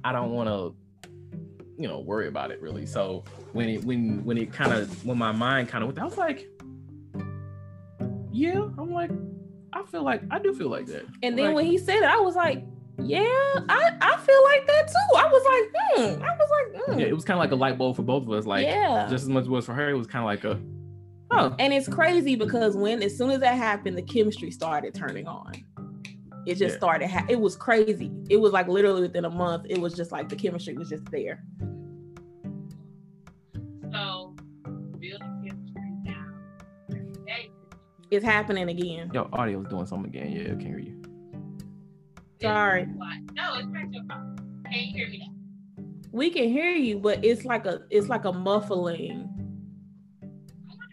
I 0.04 0.12
don't 0.12 0.32
want 0.32 0.48
to, 0.48 0.74
you 1.78 1.88
know, 1.88 2.00
worry 2.00 2.28
about 2.28 2.50
it 2.50 2.60
really. 2.60 2.86
So 2.86 3.24
when 3.52 3.68
it 3.68 3.84
when 3.84 4.24
when 4.24 4.38
it 4.38 4.52
kind 4.52 4.72
of 4.72 5.04
when 5.04 5.18
my 5.18 5.32
mind 5.32 5.68
kind 5.68 5.82
of 5.82 5.88
went, 5.88 5.98
I 5.98 6.04
was 6.04 6.18
like, 6.18 6.48
yeah, 8.32 8.68
I'm 8.78 8.92
like, 8.92 9.10
I 9.80 9.82
feel 9.84 10.02
like 10.02 10.22
I 10.30 10.38
do 10.38 10.54
feel 10.54 10.68
like 10.68 10.86
that. 10.86 11.04
And 11.22 11.38
then 11.38 11.46
like, 11.46 11.54
when 11.56 11.66
he 11.66 11.78
said 11.78 11.98
it, 11.98 12.04
I 12.04 12.18
was 12.18 12.36
like. 12.36 12.64
Yeah, 12.98 13.20
I, 13.20 13.92
I 14.00 14.16
feel 14.16 14.42
like 14.44 14.66
that 14.66 14.88
too. 14.88 15.18
I 15.18 15.26
was 15.26 15.44
like, 15.44 16.16
hmm. 16.16 16.22
I 16.24 16.34
was 16.34 16.50
like, 16.50 16.82
hmm. 16.86 16.98
yeah, 16.98 17.04
it 17.04 17.14
was 17.14 17.26
kind 17.26 17.36
of 17.36 17.40
like 17.40 17.52
a 17.52 17.54
light 17.54 17.76
bulb 17.76 17.94
for 17.94 18.00
both 18.00 18.22
of 18.22 18.30
us. 18.30 18.46
Like, 18.46 18.64
yeah, 18.64 19.06
just 19.10 19.24
as 19.24 19.28
much 19.28 19.42
as 19.42 19.48
it 19.48 19.50
was 19.50 19.66
for 19.66 19.74
her, 19.74 19.90
it 19.90 19.92
was 19.92 20.06
kind 20.06 20.22
of 20.22 20.24
like 20.24 20.44
a, 20.44 20.58
Huh. 21.30 21.54
And 21.58 21.72
it's 21.72 21.88
crazy 21.88 22.36
because 22.36 22.76
when 22.76 23.02
as 23.02 23.16
soon 23.16 23.30
as 23.30 23.40
that 23.40 23.56
happened, 23.56 23.98
the 23.98 24.02
chemistry 24.02 24.50
started 24.50 24.94
turning 24.94 25.26
on. 25.26 25.52
It 26.46 26.54
just 26.54 26.74
yeah. 26.74 26.78
started. 26.78 27.10
Ha- 27.10 27.26
it 27.28 27.40
was 27.40 27.56
crazy. 27.56 28.12
It 28.30 28.36
was 28.36 28.52
like 28.52 28.68
literally 28.68 29.02
within 29.02 29.24
a 29.24 29.30
month. 29.30 29.66
It 29.68 29.80
was 29.80 29.94
just 29.94 30.12
like 30.12 30.28
the 30.28 30.36
chemistry 30.36 30.74
was 30.74 30.88
just 30.88 31.04
there. 31.10 31.42
It's 38.10 38.24
happening 38.24 38.68
again. 38.68 39.10
Yo, 39.12 39.28
audio 39.32 39.62
is 39.62 39.68
doing 39.68 39.86
something 39.86 40.08
again. 40.08 40.32
Yeah, 40.32 40.42
I 40.42 40.46
can't 40.48 40.62
hear 40.62 40.78
you. 40.78 41.02
Sorry. 42.40 42.86
No, 42.86 43.58
it's 43.58 43.68
not 43.68 43.92
your 43.92 44.04
fault. 44.04 44.38
Can 44.64 44.72
you 44.72 44.92
hear 44.94 45.08
me 45.08 45.18
now? 45.18 45.84
We 46.12 46.30
can 46.30 46.48
hear 46.48 46.70
you, 46.70 46.98
but 46.98 47.24
it's 47.24 47.44
like 47.44 47.66
a 47.66 47.82
it's 47.90 48.08
like 48.08 48.24
a 48.24 48.32
muffling 48.32 49.36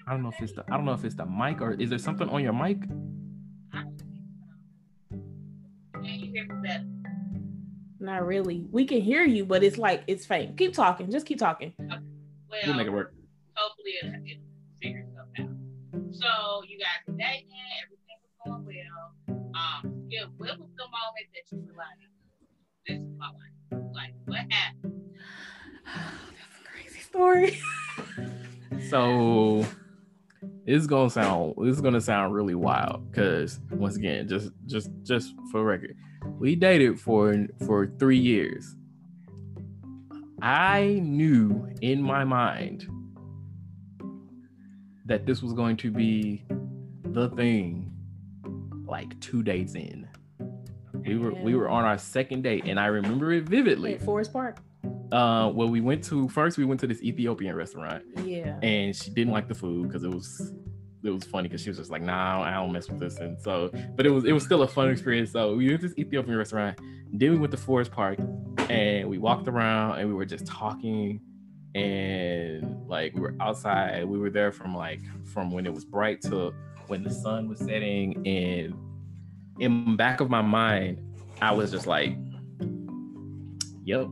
I 0.05 0.11
don't 0.11 0.23
know 0.23 0.29
if 0.29 0.41
it's 0.41 0.51
the 0.53 0.65
I 0.69 0.75
don't 0.75 0.85
know 0.85 0.93
if 0.93 1.05
it's 1.05 1.15
the 1.15 1.25
mic 1.25 1.61
or 1.61 1.71
is 1.73 1.89
there 1.89 1.99
something 1.99 2.27
on 2.29 2.43
your 2.43 2.53
mic? 2.53 2.77
Not 7.99 8.25
really. 8.25 8.67
We 8.69 8.85
can 8.85 9.01
hear 9.01 9.23
you, 9.23 9.45
but 9.45 9.63
it's 9.63 9.77
like 9.77 10.03
it's 10.07 10.25
faint. 10.25 10.57
Keep 10.57 10.73
talking. 10.73 11.09
Just 11.09 11.25
keep 11.25 11.39
talking. 11.39 11.73
Okay. 11.79 11.87
Well, 12.49 12.59
we'll 12.67 12.75
make 12.75 12.87
it 12.87 12.91
work. 12.91 13.13
Hopefully, 13.55 13.91
it, 14.01 14.05
it 14.05 14.21
figures 14.21 14.27
itself 14.27 14.41
out. 14.41 14.52
So 16.23 16.63
you 16.69 16.79
guys 16.79 17.13
are 17.13 17.17
dating, 17.17 17.49
everything 17.83 18.15
was 18.23 18.63
going 18.63 18.65
well. 18.65 19.37
Um, 19.55 20.07
yeah, 20.09 20.23
what 20.37 20.57
was 20.57 20.69
the 20.77 20.85
moment 20.85 21.27
that 21.33 21.51
you 21.51 21.61
were 21.67 21.73
like, 21.75 21.99
"This 22.87 22.99
is 23.01 23.17
my 23.17 23.27
life"? 23.27 23.83
Like, 23.93 24.13
what 24.23 24.39
happened? 24.49 25.01
That's 25.85 26.59
a 26.61 26.71
crazy 26.71 26.99
story. 27.01 27.59
so 28.89 29.65
this 30.65 30.79
is 30.79 30.87
gonna 30.87 31.09
sound 31.09 31.55
this 31.57 31.75
is 31.75 31.81
gonna 31.81 31.99
sound 31.99 32.33
really 32.33 32.55
wild 32.55 33.11
because 33.11 33.59
once 33.71 33.97
again, 33.97 34.29
just 34.29 34.51
just 34.65 34.91
just 35.03 35.35
for 35.51 35.61
record, 35.65 35.97
we 36.39 36.55
dated 36.55 37.01
for 37.01 37.35
for 37.65 37.87
three 37.99 38.17
years. 38.17 38.77
I 40.41 41.01
knew 41.03 41.69
in 41.81 42.01
my 42.01 42.23
mind 42.23 42.87
that 45.05 45.25
this 45.25 45.41
was 45.41 45.53
going 45.53 45.77
to 45.77 45.91
be 45.91 46.43
the 47.03 47.29
thing 47.29 47.91
like 48.85 49.19
two 49.19 49.43
days 49.43 49.75
in. 49.75 50.07
We 51.05 51.17
were 51.17 51.33
we 51.33 51.55
were 51.55 51.69
on 51.69 51.83
our 51.83 51.97
second 51.97 52.43
date, 52.43 52.63
and 52.65 52.79
I 52.79 52.85
remember 52.85 53.31
it 53.33 53.43
vividly. 53.43 53.95
At 53.95 54.01
Forest 54.03 54.31
Park. 54.31 54.59
Uh, 55.11 55.51
well, 55.53 55.67
we 55.69 55.81
went 55.81 56.03
to 56.05 56.27
first. 56.29 56.57
We 56.57 56.65
went 56.65 56.79
to 56.81 56.87
this 56.87 57.01
Ethiopian 57.03 57.55
restaurant, 57.55 58.03
Yeah. 58.23 58.57
and 58.61 58.95
she 58.95 59.11
didn't 59.11 59.33
like 59.33 59.47
the 59.47 59.55
food 59.55 59.87
because 59.87 60.03
it 60.03 60.09
was 60.11 60.53
it 61.03 61.09
was 61.09 61.23
funny 61.25 61.49
because 61.49 61.61
she 61.61 61.69
was 61.69 61.77
just 61.77 61.91
like, 61.91 62.01
"Nah, 62.01 62.41
I 62.41 62.53
don't 62.53 62.71
mess 62.71 62.87
with 62.89 62.99
this." 62.99 63.17
And 63.19 63.39
so, 63.41 63.69
but 63.95 64.05
it 64.05 64.09
was 64.09 64.23
it 64.25 64.31
was 64.31 64.43
still 64.43 64.61
a 64.63 64.67
fun 64.67 64.89
experience. 64.89 65.31
So 65.31 65.55
we 65.55 65.67
went 65.67 65.81
to 65.81 65.89
this 65.89 65.97
Ethiopian 65.97 66.37
restaurant. 66.37 66.79
Then 67.11 67.31
we 67.31 67.37
went 67.37 67.51
to 67.51 67.57
Forest 67.57 67.91
Park, 67.91 68.17
and 68.69 69.07
we 69.09 69.17
walked 69.17 69.47
around, 69.47 69.99
and 69.99 70.07
we 70.07 70.15
were 70.15 70.25
just 70.25 70.47
talking, 70.47 71.19
and 71.75 72.87
like 72.87 73.13
we 73.15 73.21
were 73.21 73.35
outside. 73.39 74.05
We 74.05 74.17
were 74.17 74.29
there 74.29 74.51
from 74.51 74.75
like 74.75 75.01
from 75.25 75.51
when 75.51 75.65
it 75.65 75.73
was 75.73 75.85
bright 75.85 76.21
to 76.23 76.53
when 76.87 77.03
the 77.03 77.11
sun 77.11 77.47
was 77.49 77.59
setting, 77.59 78.25
and 78.27 78.75
in 79.59 79.95
back 79.95 80.19
of 80.19 80.29
my 80.29 80.41
mind, 80.41 80.99
I 81.41 81.51
was 81.53 81.71
just 81.71 81.87
like, 81.87 82.15
"Yep." 83.85 84.07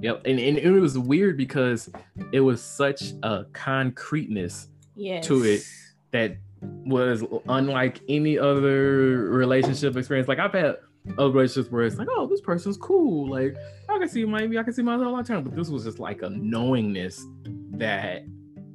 Yep, 0.00 0.22
and, 0.26 0.40
and 0.40 0.58
it 0.58 0.80
was 0.80 0.98
weird 0.98 1.36
because 1.36 1.88
it 2.32 2.40
was 2.40 2.60
such 2.60 3.12
a 3.22 3.44
concreteness 3.52 4.66
Yes. 4.96 5.24
to 5.28 5.44
it 5.44 5.62
that 6.10 6.38
was 6.60 7.22
unlike 7.48 8.00
any 8.08 8.36
other 8.36 9.28
relationship 9.28 9.96
experience. 9.96 10.26
Like 10.26 10.40
I've 10.40 10.52
had 10.52 10.76
other 11.18 11.30
relationships 11.30 11.70
where 11.72 11.84
it's 11.84 11.96
like, 11.96 12.08
oh, 12.10 12.26
this 12.26 12.40
person's 12.40 12.76
cool. 12.76 13.28
Like 13.30 13.56
I 13.88 13.98
can 13.98 14.08
see 14.08 14.24
maybe 14.24 14.58
I 14.58 14.62
can 14.62 14.72
see 14.72 14.82
myself 14.82 15.06
a 15.06 15.10
long 15.10 15.24
time. 15.24 15.44
but 15.44 15.54
this 15.54 15.68
was 15.68 15.84
just 15.84 15.98
like 15.98 16.22
a 16.22 16.30
knowingness 16.30 17.24
that 17.72 18.24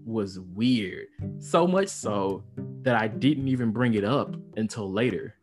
was 0.06 0.40
weird. 0.40 1.08
So 1.40 1.68
much 1.68 1.88
so 1.90 2.44
that 2.84 2.96
I 2.96 3.08
didn't 3.08 3.48
even 3.48 3.72
bring 3.72 3.94
it 3.94 4.04
up 4.04 4.36
until 4.58 4.92
later. 4.92 5.36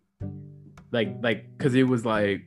Like 0.91 1.17
like 1.23 1.47
because 1.57 1.75
it 1.75 1.85
was 1.85 2.05
like 2.05 2.43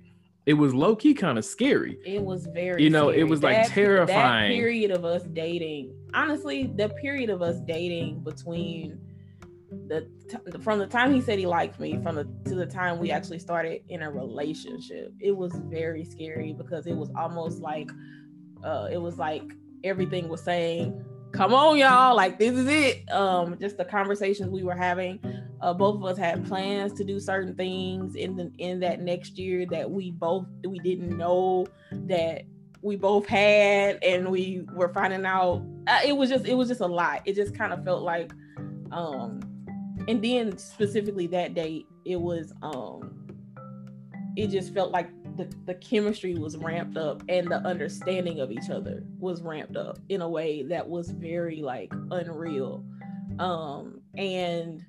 it 0.47 0.53
was 0.55 0.73
low 0.73 0.95
key 0.95 1.13
kind 1.13 1.37
of 1.37 1.45
scary. 1.45 1.99
It 2.03 2.21
was 2.21 2.47
very 2.47 2.83
You 2.83 2.89
know, 2.89 3.09
it 3.09 3.13
scary. 3.13 3.23
was, 3.25 3.43
like, 3.43 3.57
That- 3.57 3.67
terrifying. 3.67 4.49
That 4.51 4.55
period 4.57 4.89
of 4.89 5.05
us 5.05 5.21
dating, 5.33 5.93
honestly, 6.15 6.65
the 6.75 6.89
period 6.89 7.29
of 7.29 7.43
us 7.43 7.59
dating 7.59 8.21
between 8.23 8.99
the 9.87 10.07
t- 10.29 10.59
from 10.61 10.79
the 10.79 10.87
time 10.87 11.13
he 11.13 11.21
said 11.21 11.39
he 11.39 11.45
liked 11.45 11.79
me 11.79 11.99
from 12.03 12.15
the 12.15 12.27
to 12.45 12.55
the 12.55 12.65
time 12.65 12.99
we 12.99 13.11
actually 13.11 13.39
started 13.39 13.81
in 13.89 14.01
a 14.01 14.11
relationship, 14.11 15.13
it 15.19 15.35
was 15.35 15.53
very 15.69 16.03
scary 16.03 16.53
because 16.53 16.87
it 16.87 16.95
was 16.95 17.09
almost 17.15 17.59
like 17.59 17.89
uh 18.63 18.87
it 18.91 18.97
was 18.97 19.17
like 19.17 19.43
everything 19.83 20.27
was 20.27 20.43
saying, 20.43 21.03
"Come 21.31 21.53
on, 21.53 21.77
y'all! 21.77 22.15
Like 22.15 22.37
this 22.37 22.53
is 22.53 22.67
it." 22.67 23.09
Um, 23.11 23.57
just 23.59 23.77
the 23.77 23.85
conversations 23.85 24.49
we 24.49 24.63
were 24.63 24.75
having. 24.75 25.19
Uh, 25.61 25.73
both 25.73 25.95
of 25.95 26.03
us 26.03 26.17
had 26.17 26.45
plans 26.47 26.91
to 26.93 27.03
do 27.03 27.19
certain 27.19 27.55
things 27.55 28.15
in 28.15 28.35
the 28.35 28.51
in 28.57 28.79
that 28.79 28.99
next 28.99 29.37
year 29.37 29.65
that 29.69 29.89
we 29.89 30.11
both 30.11 30.45
we 30.67 30.79
didn't 30.79 31.15
know 31.15 31.67
that 31.91 32.43
we 32.81 32.95
both 32.95 33.27
had 33.27 34.03
and 34.03 34.27
we 34.27 34.65
were 34.73 34.89
finding 34.89 35.23
out 35.23 35.63
uh, 35.87 35.99
it 36.03 36.17
was 36.17 36.29
just 36.29 36.47
it 36.47 36.55
was 36.55 36.67
just 36.67 36.81
a 36.81 36.85
lot 36.87 37.21
it 37.25 37.35
just 37.35 37.55
kind 37.55 37.71
of 37.71 37.83
felt 37.85 38.01
like 38.01 38.31
um 38.91 39.39
and 40.07 40.23
then 40.23 40.57
specifically 40.57 41.27
that 41.27 41.53
date 41.53 41.87
it 42.05 42.19
was 42.19 42.53
um 42.61 43.21
it 44.35 44.47
just 44.47 44.73
felt 44.73 44.91
like 44.91 45.09
the, 45.37 45.49
the 45.65 45.73
chemistry 45.75 46.35
was 46.35 46.57
ramped 46.57 46.97
up 46.97 47.23
and 47.29 47.47
the 47.47 47.57
understanding 47.57 48.39
of 48.39 48.51
each 48.51 48.69
other 48.69 49.03
was 49.19 49.41
ramped 49.41 49.77
up 49.77 49.99
in 50.09 50.21
a 50.21 50.29
way 50.29 50.63
that 50.63 50.87
was 50.87 51.11
very 51.11 51.61
like 51.61 51.91
unreal. 52.11 52.83
Um 53.39 54.01
and 54.17 54.85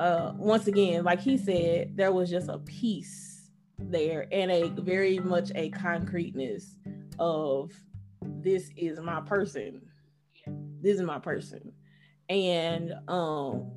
uh 0.00 0.32
once 0.36 0.66
again 0.66 1.04
like 1.04 1.20
he 1.20 1.36
said 1.36 1.96
there 1.96 2.12
was 2.12 2.28
just 2.28 2.48
a 2.48 2.58
peace 2.58 3.50
there 3.78 4.26
and 4.32 4.50
a 4.50 4.68
very 4.80 5.18
much 5.20 5.52
a 5.54 5.70
concreteness 5.70 6.76
of 7.18 7.72
this 8.40 8.70
is 8.76 8.98
my 9.00 9.20
person. 9.20 9.80
This 10.80 10.96
is 10.96 11.02
my 11.02 11.18
person 11.18 11.72
and 12.28 12.94
um 13.08 13.70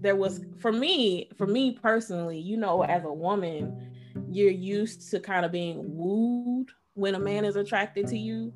there 0.00 0.16
was 0.16 0.44
for 0.58 0.70
me 0.70 1.28
for 1.36 1.46
me 1.46 1.72
personally 1.72 2.38
you 2.38 2.56
know 2.56 2.82
as 2.84 3.04
a 3.04 3.12
woman 3.12 3.88
you're 4.30 4.50
used 4.50 5.10
to 5.10 5.20
kind 5.20 5.44
of 5.44 5.52
being 5.52 5.80
wooed 5.96 6.70
when 6.94 7.14
a 7.14 7.18
man 7.18 7.44
is 7.44 7.56
attracted 7.56 8.06
to 8.08 8.18
you. 8.18 8.52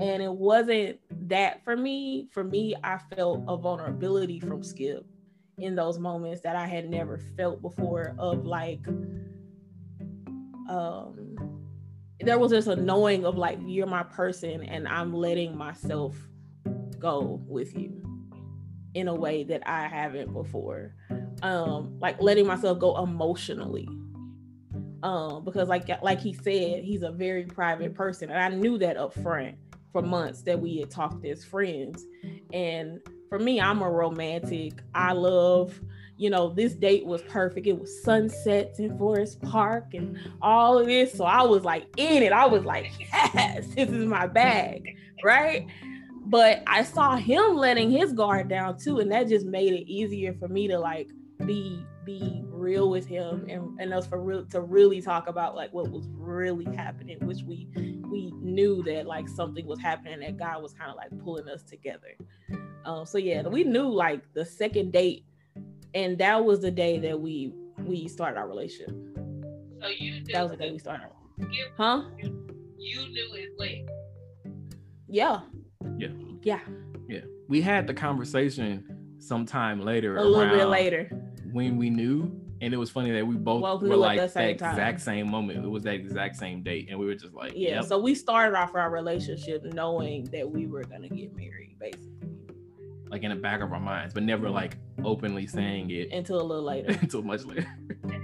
And 0.00 0.22
it 0.22 0.32
wasn't 0.32 0.98
that 1.28 1.64
for 1.64 1.76
me. 1.76 2.28
For 2.32 2.44
me 2.44 2.74
i 2.82 2.98
felt 3.14 3.42
a 3.48 3.56
vulnerability 3.56 4.40
from 4.40 4.62
skip 4.62 5.04
in 5.58 5.74
those 5.74 5.98
moments 5.98 6.40
that 6.40 6.56
i 6.56 6.66
had 6.66 6.88
never 6.88 7.18
felt 7.36 7.60
before 7.60 8.14
of 8.18 8.46
like 8.46 8.86
um 10.68 11.36
there 12.20 12.38
was 12.38 12.52
just 12.52 12.68
a 12.68 12.76
knowing 12.76 13.26
of 13.26 13.36
like 13.36 13.58
you're 13.66 13.86
my 13.86 14.02
person 14.02 14.62
and 14.62 14.88
i'm 14.88 15.12
letting 15.12 15.56
myself 15.56 16.16
go 16.98 17.38
with 17.46 17.76
you 17.76 18.11
in 18.94 19.08
a 19.08 19.14
way 19.14 19.44
that 19.44 19.66
i 19.68 19.86
haven't 19.86 20.32
before. 20.32 20.94
Um 21.42 21.98
like 22.00 22.20
letting 22.20 22.46
myself 22.46 22.78
go 22.78 23.02
emotionally. 23.02 23.88
Um 25.02 25.44
because 25.44 25.68
like 25.68 25.88
like 26.02 26.20
he 26.20 26.32
said 26.32 26.84
he's 26.84 27.02
a 27.02 27.10
very 27.10 27.44
private 27.44 27.94
person 27.94 28.30
and 28.30 28.38
i 28.38 28.48
knew 28.48 28.78
that 28.78 28.96
up 28.96 29.14
front 29.14 29.56
for 29.92 30.02
months 30.02 30.42
that 30.42 30.58
we 30.58 30.78
had 30.78 30.90
talked 30.90 31.24
as 31.24 31.44
friends. 31.44 32.04
And 32.52 33.00
for 33.28 33.38
me 33.38 33.60
i'm 33.60 33.82
a 33.82 33.90
romantic. 33.90 34.74
I 34.94 35.12
love 35.12 35.80
you 36.18 36.30
know 36.30 36.50
this 36.50 36.74
date 36.74 37.04
was 37.04 37.22
perfect. 37.22 37.66
It 37.66 37.80
was 37.80 38.02
sunsets 38.04 38.78
in 38.78 38.96
forest 38.98 39.40
park 39.40 39.94
and 39.94 40.18
all 40.40 40.78
of 40.78 40.86
this. 40.86 41.12
So 41.14 41.24
i 41.24 41.42
was 41.42 41.64
like 41.64 41.86
in 41.96 42.22
it. 42.22 42.32
I 42.32 42.46
was 42.46 42.64
like 42.64 42.92
yes 43.10 43.66
this 43.74 43.88
is 43.88 44.06
my 44.06 44.26
bag 44.26 44.96
right 45.24 45.66
but 46.32 46.62
i 46.66 46.82
saw 46.82 47.14
him 47.16 47.56
letting 47.56 47.90
his 47.90 48.12
guard 48.12 48.48
down 48.48 48.76
too 48.78 48.98
and 49.00 49.12
that 49.12 49.28
just 49.28 49.46
made 49.46 49.72
it 49.72 49.86
easier 49.90 50.32
for 50.40 50.48
me 50.48 50.66
to 50.66 50.78
like 50.78 51.08
be 51.46 51.84
be 52.04 52.42
real 52.46 52.90
with 52.90 53.06
him 53.06 53.46
and, 53.48 53.78
and 53.80 53.92
us 53.94 54.06
for 54.06 54.20
real 54.20 54.44
to 54.46 54.60
really 54.60 55.00
talk 55.00 55.28
about 55.28 55.54
like 55.54 55.72
what 55.72 55.88
was 55.90 56.08
really 56.12 56.64
happening 56.76 57.16
which 57.26 57.42
we 57.46 57.68
we 58.10 58.32
knew 58.40 58.82
that 58.82 59.06
like 59.06 59.28
something 59.28 59.66
was 59.66 59.78
happening 59.80 60.18
that 60.20 60.36
god 60.36 60.62
was 60.62 60.72
kind 60.72 60.90
of 60.90 60.96
like 60.96 61.10
pulling 61.22 61.48
us 61.48 61.62
together 61.62 62.16
um 62.84 63.04
so 63.06 63.18
yeah 63.18 63.42
we 63.42 63.62
knew 63.64 63.88
like 63.88 64.22
the 64.34 64.44
second 64.44 64.92
date 64.92 65.24
and 65.94 66.18
that 66.18 66.42
was 66.44 66.60
the 66.60 66.70
day 66.70 66.98
that 66.98 67.20
we 67.20 67.52
we 67.84 68.08
started 68.08 68.38
our 68.38 68.48
relationship 68.48 68.94
So 69.80 69.88
you 69.88 70.12
knew 70.20 70.24
that 70.32 70.42
was 70.42 70.50
the 70.52 70.56
day 70.56 70.70
we 70.72 70.78
started 70.78 71.06
You- 71.50 71.66
huh 71.76 72.02
you 72.18 73.08
knew 73.08 73.34
it 73.34 73.50
late. 73.58 73.88
yeah 75.08 75.40
Yeah. 75.98 76.08
Yeah 76.42 76.60
Yeah, 77.08 77.20
we 77.48 77.60
had 77.60 77.86
the 77.86 77.94
conversation 77.94 78.84
sometime 79.18 79.80
later. 79.80 80.16
a 80.16 80.24
little 80.24 80.56
bit 80.56 80.66
later 80.66 81.08
when 81.52 81.76
we 81.76 81.90
knew, 81.90 82.30
and 82.60 82.72
it 82.72 82.76
was 82.76 82.90
funny 82.90 83.10
that 83.12 83.26
we 83.26 83.36
both 83.36 83.62
Both 83.62 83.82
were 83.82 83.88
knew 83.88 83.94
at 83.94 83.98
like 84.00 84.16
the 84.18 84.22
that 84.26 84.32
same 84.32 84.56
time. 84.56 84.70
exact 84.70 85.00
same 85.00 85.30
moment. 85.30 85.64
It 85.64 85.68
was 85.68 85.82
that 85.84 85.94
exact 85.94 86.36
same 86.36 86.62
date, 86.62 86.88
and 86.90 86.98
we 86.98 87.06
were 87.06 87.14
just 87.14 87.34
like, 87.34 87.52
yeah 87.54 87.76
yep. 87.76 87.84
so 87.84 87.98
we 87.98 88.14
started 88.14 88.56
off 88.56 88.74
our 88.74 88.90
relationship 88.90 89.64
knowing 89.64 90.24
that 90.26 90.50
we 90.50 90.66
were 90.66 90.82
gonna 90.84 91.08
get 91.08 91.34
married 91.36 91.76
basically 91.80 92.08
like 93.10 93.22
in 93.24 93.28
the 93.28 93.36
back 93.36 93.60
of 93.60 93.70
our 93.72 93.80
minds, 93.80 94.14
but 94.14 94.22
never 94.22 94.48
like 94.48 94.78
openly 95.04 95.46
saying 95.46 95.90
it 95.90 96.10
until 96.12 96.40
a 96.40 96.42
little 96.42 96.64
later 96.64 96.88
until 97.02 97.22
much 97.22 97.44
later. 97.44 97.66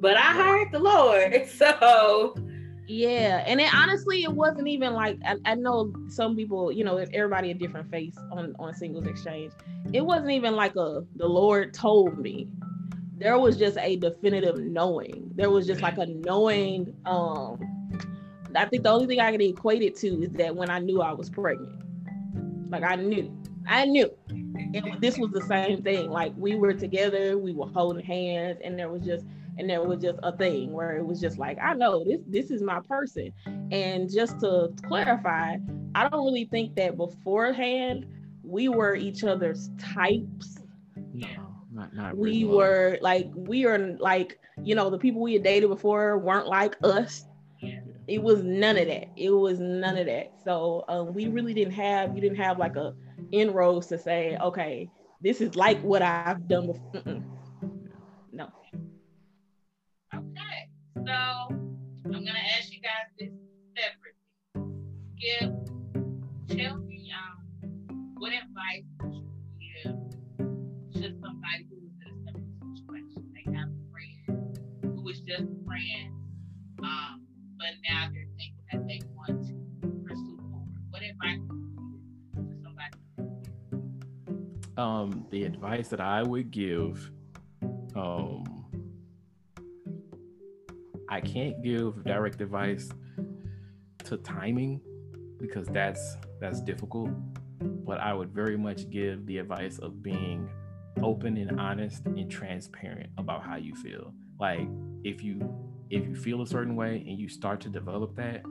But 0.00 0.16
I 0.16 0.32
heard 0.32 0.72
the 0.72 0.78
Lord, 0.78 1.48
so 1.56 2.34
Yeah, 2.86 3.42
and 3.46 3.60
it 3.60 3.72
honestly, 3.74 4.22
it 4.22 4.32
wasn't 4.32 4.68
even 4.68 4.92
like 4.92 5.18
I, 5.26 5.36
I 5.44 5.54
know 5.54 5.92
some 6.08 6.36
people, 6.36 6.70
you 6.70 6.84
know, 6.84 6.96
everybody 6.96 7.50
a 7.50 7.54
different 7.54 7.90
face 7.90 8.16
on 8.32 8.54
on 8.58 8.74
singles 8.74 9.06
exchange. 9.06 9.52
It 9.92 10.04
wasn't 10.04 10.30
even 10.30 10.54
like 10.54 10.76
a 10.76 11.04
the 11.16 11.26
Lord 11.26 11.74
told 11.74 12.18
me. 12.18 12.48
There 13.16 13.36
was 13.38 13.56
just 13.56 13.76
a 13.78 13.96
definitive 13.96 14.58
knowing. 14.60 15.30
There 15.34 15.50
was 15.50 15.66
just 15.66 15.82
like 15.82 15.98
a 15.98 16.06
knowing. 16.06 16.94
Um, 17.04 17.58
I 18.54 18.64
think 18.66 18.84
the 18.84 18.90
only 18.90 19.06
thing 19.06 19.20
I 19.20 19.32
can 19.32 19.40
equate 19.40 19.82
it 19.82 19.96
to 19.96 20.22
is 20.22 20.30
that 20.34 20.54
when 20.54 20.70
I 20.70 20.78
knew 20.78 21.02
I 21.02 21.12
was 21.12 21.28
pregnant, 21.28 21.82
like 22.70 22.84
I 22.84 22.94
knew, 22.94 23.36
I 23.66 23.86
knew. 23.86 24.10
And 24.28 25.00
this 25.00 25.18
was 25.18 25.30
the 25.32 25.42
same 25.42 25.82
thing. 25.82 26.10
Like 26.10 26.32
we 26.36 26.54
were 26.54 26.72
together, 26.72 27.36
we 27.36 27.52
were 27.52 27.66
holding 27.66 28.04
hands, 28.04 28.58
and 28.62 28.78
there 28.78 28.88
was 28.88 29.02
just 29.02 29.26
and 29.58 29.68
there 29.68 29.82
was 29.82 30.00
just 30.02 30.18
a 30.22 30.36
thing 30.36 30.72
where 30.72 30.96
it 30.96 31.04
was 31.06 31.20
just 31.20 31.38
like 31.38 31.58
i 31.62 31.74
know 31.74 32.04
this 32.04 32.20
this 32.28 32.50
is 32.50 32.62
my 32.62 32.80
person 32.88 33.32
and 33.70 34.10
just 34.10 34.40
to 34.40 34.70
clarify 34.86 35.56
i 35.94 36.08
don't 36.08 36.24
really 36.24 36.44
think 36.46 36.74
that 36.76 36.96
beforehand 36.96 38.06
we 38.42 38.68
were 38.68 38.94
each 38.94 39.24
other's 39.24 39.70
types 39.78 40.58
No, 41.12 41.28
not 41.72 41.94
not 41.94 42.16
we 42.16 42.30
really 42.30 42.44
love. 42.44 42.54
were 42.56 42.98
like 43.02 43.30
we 43.34 43.66
are 43.66 43.96
like 43.98 44.38
you 44.62 44.74
know 44.74 44.90
the 44.90 44.98
people 44.98 45.20
we 45.20 45.34
had 45.34 45.42
dated 45.42 45.68
before 45.68 46.18
weren't 46.18 46.46
like 46.48 46.76
us 46.82 47.24
it 48.08 48.22
was 48.22 48.42
none 48.42 48.78
of 48.78 48.86
that. 48.86 49.08
It 49.16 49.30
was 49.30 49.60
none 49.60 49.96
of 49.98 50.06
that. 50.06 50.32
So 50.42 50.84
um, 50.88 51.12
we 51.12 51.28
really 51.28 51.52
didn't 51.54 51.74
have 51.74 52.14
you 52.14 52.22
didn't 52.22 52.38
have 52.38 52.58
like 52.58 52.76
a 52.76 52.94
inroads 53.32 53.86
to 53.88 53.98
say, 53.98 54.36
okay, 54.40 54.90
this 55.20 55.40
is 55.40 55.54
like 55.56 55.80
what 55.82 56.02
I've 56.02 56.48
done 56.48 56.68
before. 56.68 57.02
Mm-mm. 57.02 57.37
So 61.08 61.14
I'm 61.14 62.12
gonna 62.12 62.44
ask 62.58 62.70
you 62.70 62.80
guys 62.82 63.08
this 63.18 63.32
separately. 63.74 64.12
Give 65.16 65.52
tell 66.54 66.76
me 66.78 67.10
um 67.16 68.14
what 68.18 68.32
advice 68.32 68.84
would 69.00 69.24
you 69.58 69.80
give 69.84 71.02
to 71.02 71.08
somebody 71.22 71.64
who 71.70 71.76
is 71.76 71.94
in 71.96 72.08
a 72.08 72.14
similar 72.26 72.76
situation? 72.76 73.24
They 73.32 73.44
have 73.56 73.68
a 73.68 73.80
friend 73.90 74.58
who 74.82 75.02
was 75.02 75.20
just 75.20 75.44
a 75.44 75.64
friend, 75.64 76.12
um, 76.82 77.24
but 77.56 77.72
now 77.88 78.08
they're 78.12 78.28
thinking 78.36 78.64
that 78.70 78.86
they 78.86 79.00
want 79.16 79.46
to 79.46 79.54
pursue 80.06 80.36
more. 80.50 80.66
What 80.90 81.02
advice 81.02 81.40
would 81.48 81.58
you 81.58 81.78
give? 83.16 84.78
Um, 84.78 85.26
the 85.30 85.44
advice 85.44 85.88
that 85.88 86.00
I 86.00 86.22
would 86.22 86.50
give, 86.50 87.10
um, 87.96 88.57
I 91.08 91.20
can't 91.20 91.62
give 91.62 92.04
direct 92.04 92.40
advice 92.40 92.90
to 94.04 94.16
timing 94.18 94.80
because 95.38 95.66
that's 95.68 96.16
that's 96.40 96.60
difficult. 96.60 97.10
But 97.60 98.00
I 98.00 98.12
would 98.12 98.30
very 98.30 98.56
much 98.56 98.88
give 98.90 99.26
the 99.26 99.38
advice 99.38 99.78
of 99.78 100.02
being 100.02 100.48
open 101.02 101.36
and 101.36 101.60
honest 101.60 102.04
and 102.06 102.30
transparent 102.30 103.10
about 103.18 103.42
how 103.42 103.56
you 103.56 103.74
feel. 103.74 104.12
Like 104.38 104.68
if 105.04 105.22
you 105.22 105.40
if 105.90 106.06
you 106.06 106.14
feel 106.14 106.42
a 106.42 106.46
certain 106.46 106.76
way 106.76 107.04
and 107.06 107.18
you 107.18 107.28
start 107.28 107.60
to 107.62 107.68
develop 107.68 108.14
that, 108.16 108.42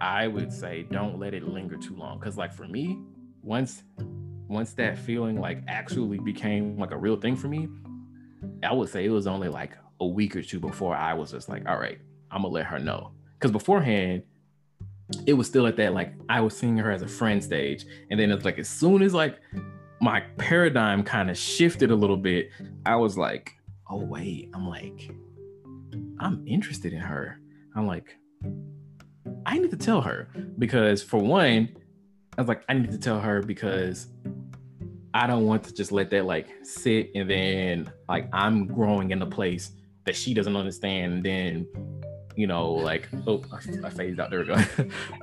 I 0.00 0.26
would 0.26 0.52
say 0.52 0.86
don't 0.90 1.18
let 1.18 1.34
it 1.34 1.44
linger 1.44 1.76
too 1.76 1.96
long. 1.96 2.18
Cause 2.20 2.36
like 2.36 2.52
for 2.52 2.66
me, 2.66 2.98
once 3.42 3.82
once 4.48 4.72
that 4.74 4.98
feeling 4.98 5.40
like 5.40 5.62
actually 5.68 6.18
became 6.18 6.78
like 6.78 6.90
a 6.90 6.96
real 6.96 7.16
thing 7.16 7.36
for 7.36 7.48
me, 7.48 7.68
I 8.62 8.72
would 8.72 8.88
say 8.88 9.04
it 9.04 9.10
was 9.10 9.26
only 9.26 9.48
like 9.48 9.76
a 10.00 10.06
week 10.06 10.34
or 10.36 10.42
two 10.42 10.60
before 10.60 10.94
I 10.94 11.14
was 11.14 11.30
just 11.30 11.48
like, 11.48 11.68
all 11.68 11.78
right, 11.78 11.98
I'm 12.30 12.42
gonna 12.42 12.54
let 12.54 12.66
her 12.66 12.78
know. 12.78 13.12
Cause 13.38 13.50
beforehand, 13.50 14.22
it 15.26 15.34
was 15.34 15.46
still 15.46 15.66
at 15.66 15.76
that 15.76 15.92
like 15.92 16.14
I 16.28 16.40
was 16.40 16.56
seeing 16.56 16.76
her 16.76 16.90
as 16.90 17.02
a 17.02 17.08
friend 17.08 17.42
stage. 17.42 17.84
And 18.10 18.18
then 18.18 18.30
it's 18.30 18.44
like 18.44 18.58
as 18.58 18.68
soon 18.68 19.02
as 19.02 19.14
like 19.14 19.38
my 20.00 20.20
paradigm 20.38 21.02
kind 21.02 21.30
of 21.30 21.36
shifted 21.36 21.90
a 21.90 21.94
little 21.94 22.16
bit, 22.16 22.50
I 22.86 22.96
was 22.96 23.18
like, 23.18 23.52
oh 23.88 23.98
wait, 24.04 24.50
I'm 24.54 24.68
like, 24.68 25.10
I'm 26.20 26.46
interested 26.46 26.92
in 26.92 27.00
her. 27.00 27.40
I'm 27.76 27.86
like, 27.86 28.16
I 29.46 29.58
need 29.58 29.70
to 29.70 29.76
tell 29.76 30.00
her 30.00 30.28
because 30.58 31.02
for 31.02 31.18
one, 31.18 31.76
I 32.36 32.40
was 32.40 32.48
like, 32.48 32.62
I 32.68 32.74
need 32.74 32.90
to 32.92 32.98
tell 32.98 33.20
her 33.20 33.42
because 33.42 34.08
I 35.12 35.26
don't 35.26 35.46
want 35.46 35.64
to 35.64 35.74
just 35.74 35.92
let 35.92 36.10
that 36.10 36.24
like 36.24 36.48
sit 36.62 37.10
and 37.14 37.28
then 37.28 37.92
like 38.08 38.28
I'm 38.32 38.66
growing 38.66 39.10
in 39.10 39.20
a 39.22 39.26
place 39.26 39.72
that 40.06 40.16
she 40.16 40.34
doesn't 40.34 40.56
understand. 40.56 41.12
And 41.12 41.24
then, 41.24 41.66
you 42.36 42.46
know, 42.46 42.70
like, 42.72 43.08
oh, 43.26 43.42
I, 43.52 43.86
I 43.86 43.90
phased 43.90 44.20
out. 44.20 44.30
There 44.30 44.40
we 44.40 44.46
go. 44.46 44.56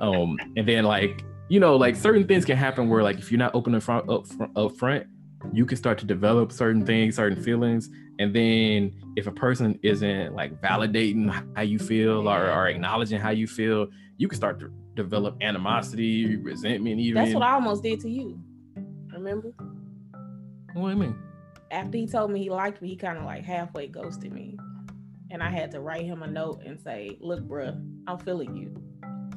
um, 0.00 0.36
and 0.56 0.66
then 0.66 0.84
like, 0.84 1.24
you 1.48 1.60
know, 1.60 1.76
like 1.76 1.96
certain 1.96 2.26
things 2.26 2.44
can 2.44 2.56
happen 2.56 2.88
where 2.88 3.02
like 3.02 3.18
if 3.18 3.30
you're 3.30 3.38
not 3.38 3.54
open 3.54 3.74
up 3.74 3.82
front 3.82 4.08
up, 4.08 4.26
up 4.56 4.76
front, 4.76 5.06
you 5.52 5.64
can 5.64 5.76
start 5.76 5.98
to 5.98 6.04
develop 6.04 6.52
certain 6.52 6.84
things, 6.84 7.16
certain 7.16 7.42
feelings. 7.42 7.88
And 8.18 8.34
then 8.34 8.92
if 9.16 9.26
a 9.26 9.32
person 9.32 9.78
isn't 9.82 10.34
like 10.34 10.60
validating 10.60 11.30
how 11.56 11.62
you 11.62 11.78
feel 11.78 12.28
or, 12.28 12.50
or 12.50 12.66
acknowledging 12.66 13.20
how 13.20 13.30
you 13.30 13.46
feel, 13.46 13.88
you 14.16 14.28
can 14.28 14.36
start 14.36 14.58
to 14.60 14.72
develop 14.94 15.36
animosity, 15.40 16.36
resentment, 16.36 16.98
even. 16.98 17.22
That's 17.22 17.34
what 17.34 17.44
I 17.44 17.52
almost 17.52 17.84
did 17.84 18.00
to 18.00 18.10
you. 18.10 18.38
Remember? 19.12 19.52
What 20.74 20.90
do 20.90 20.94
you 20.94 20.96
mean? 20.96 21.18
After 21.70 21.98
he 21.98 22.06
told 22.06 22.30
me 22.30 22.42
he 22.42 22.50
liked 22.50 22.82
me, 22.82 22.88
he 22.88 22.96
kind 22.96 23.18
of 23.18 23.24
like 23.24 23.44
halfway 23.44 23.86
ghosted 23.86 24.32
me. 24.32 24.58
And 25.30 25.42
I 25.42 25.50
had 25.50 25.70
to 25.72 25.80
write 25.80 26.04
him 26.04 26.22
a 26.22 26.26
note 26.26 26.62
and 26.64 26.80
say, 26.80 27.18
Look, 27.20 27.40
bruh, 27.46 27.78
I'm 28.06 28.18
feeling 28.18 28.56
you. 28.56 28.74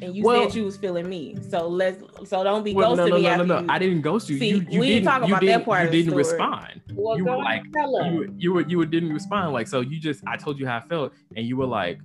And 0.01 0.15
you 0.15 0.23
Well- 0.23 0.49
said 0.49 0.55
you 0.55 0.63
was 0.65 0.77
feeling 0.77 1.07
me. 1.07 1.35
So 1.49 1.67
let's 1.67 2.01
so 2.29 2.43
don't 2.43 2.63
be 2.63 2.73
Well, 2.73 2.93
ghosting 2.93 2.97
no, 2.97 3.05
no, 3.07 3.15
me 3.17 3.21
no, 3.23 3.43
no, 3.43 3.53
after 3.55 3.65
no. 3.67 3.73
I 3.73 3.77
didn't 3.77 4.01
ghost 4.01 4.29
you. 4.29 4.39
See, 4.39 4.49
you, 4.49 4.65
you 4.69 4.79
we 4.79 4.87
didn't, 4.87 5.03
talk 5.05 5.21
about 5.23 5.41
that 5.45 5.65
part 5.65 5.85
you 5.93 6.03
didn't 6.03 6.15
respond. 6.17 6.81
Well, 6.93 7.17
you 7.17 7.25
were 7.25 7.37
like, 7.37 7.63
you, 7.65 7.81
were- 7.91 8.27
you 8.37 8.53
were, 8.53 8.61
you 8.67 8.77
were, 8.79 8.85
didn't 8.85 9.13
respond. 9.13 9.53
Like, 9.53 9.67
so 9.67 9.81
you 9.81 9.99
just, 9.99 10.23
I 10.27 10.37
told 10.37 10.59
you 10.59 10.65
how 10.65 10.77
I 10.77 10.81
felt, 10.81 11.13
and 11.35 11.45
you 11.45 11.55
were 11.57 11.67
like, 11.67 11.99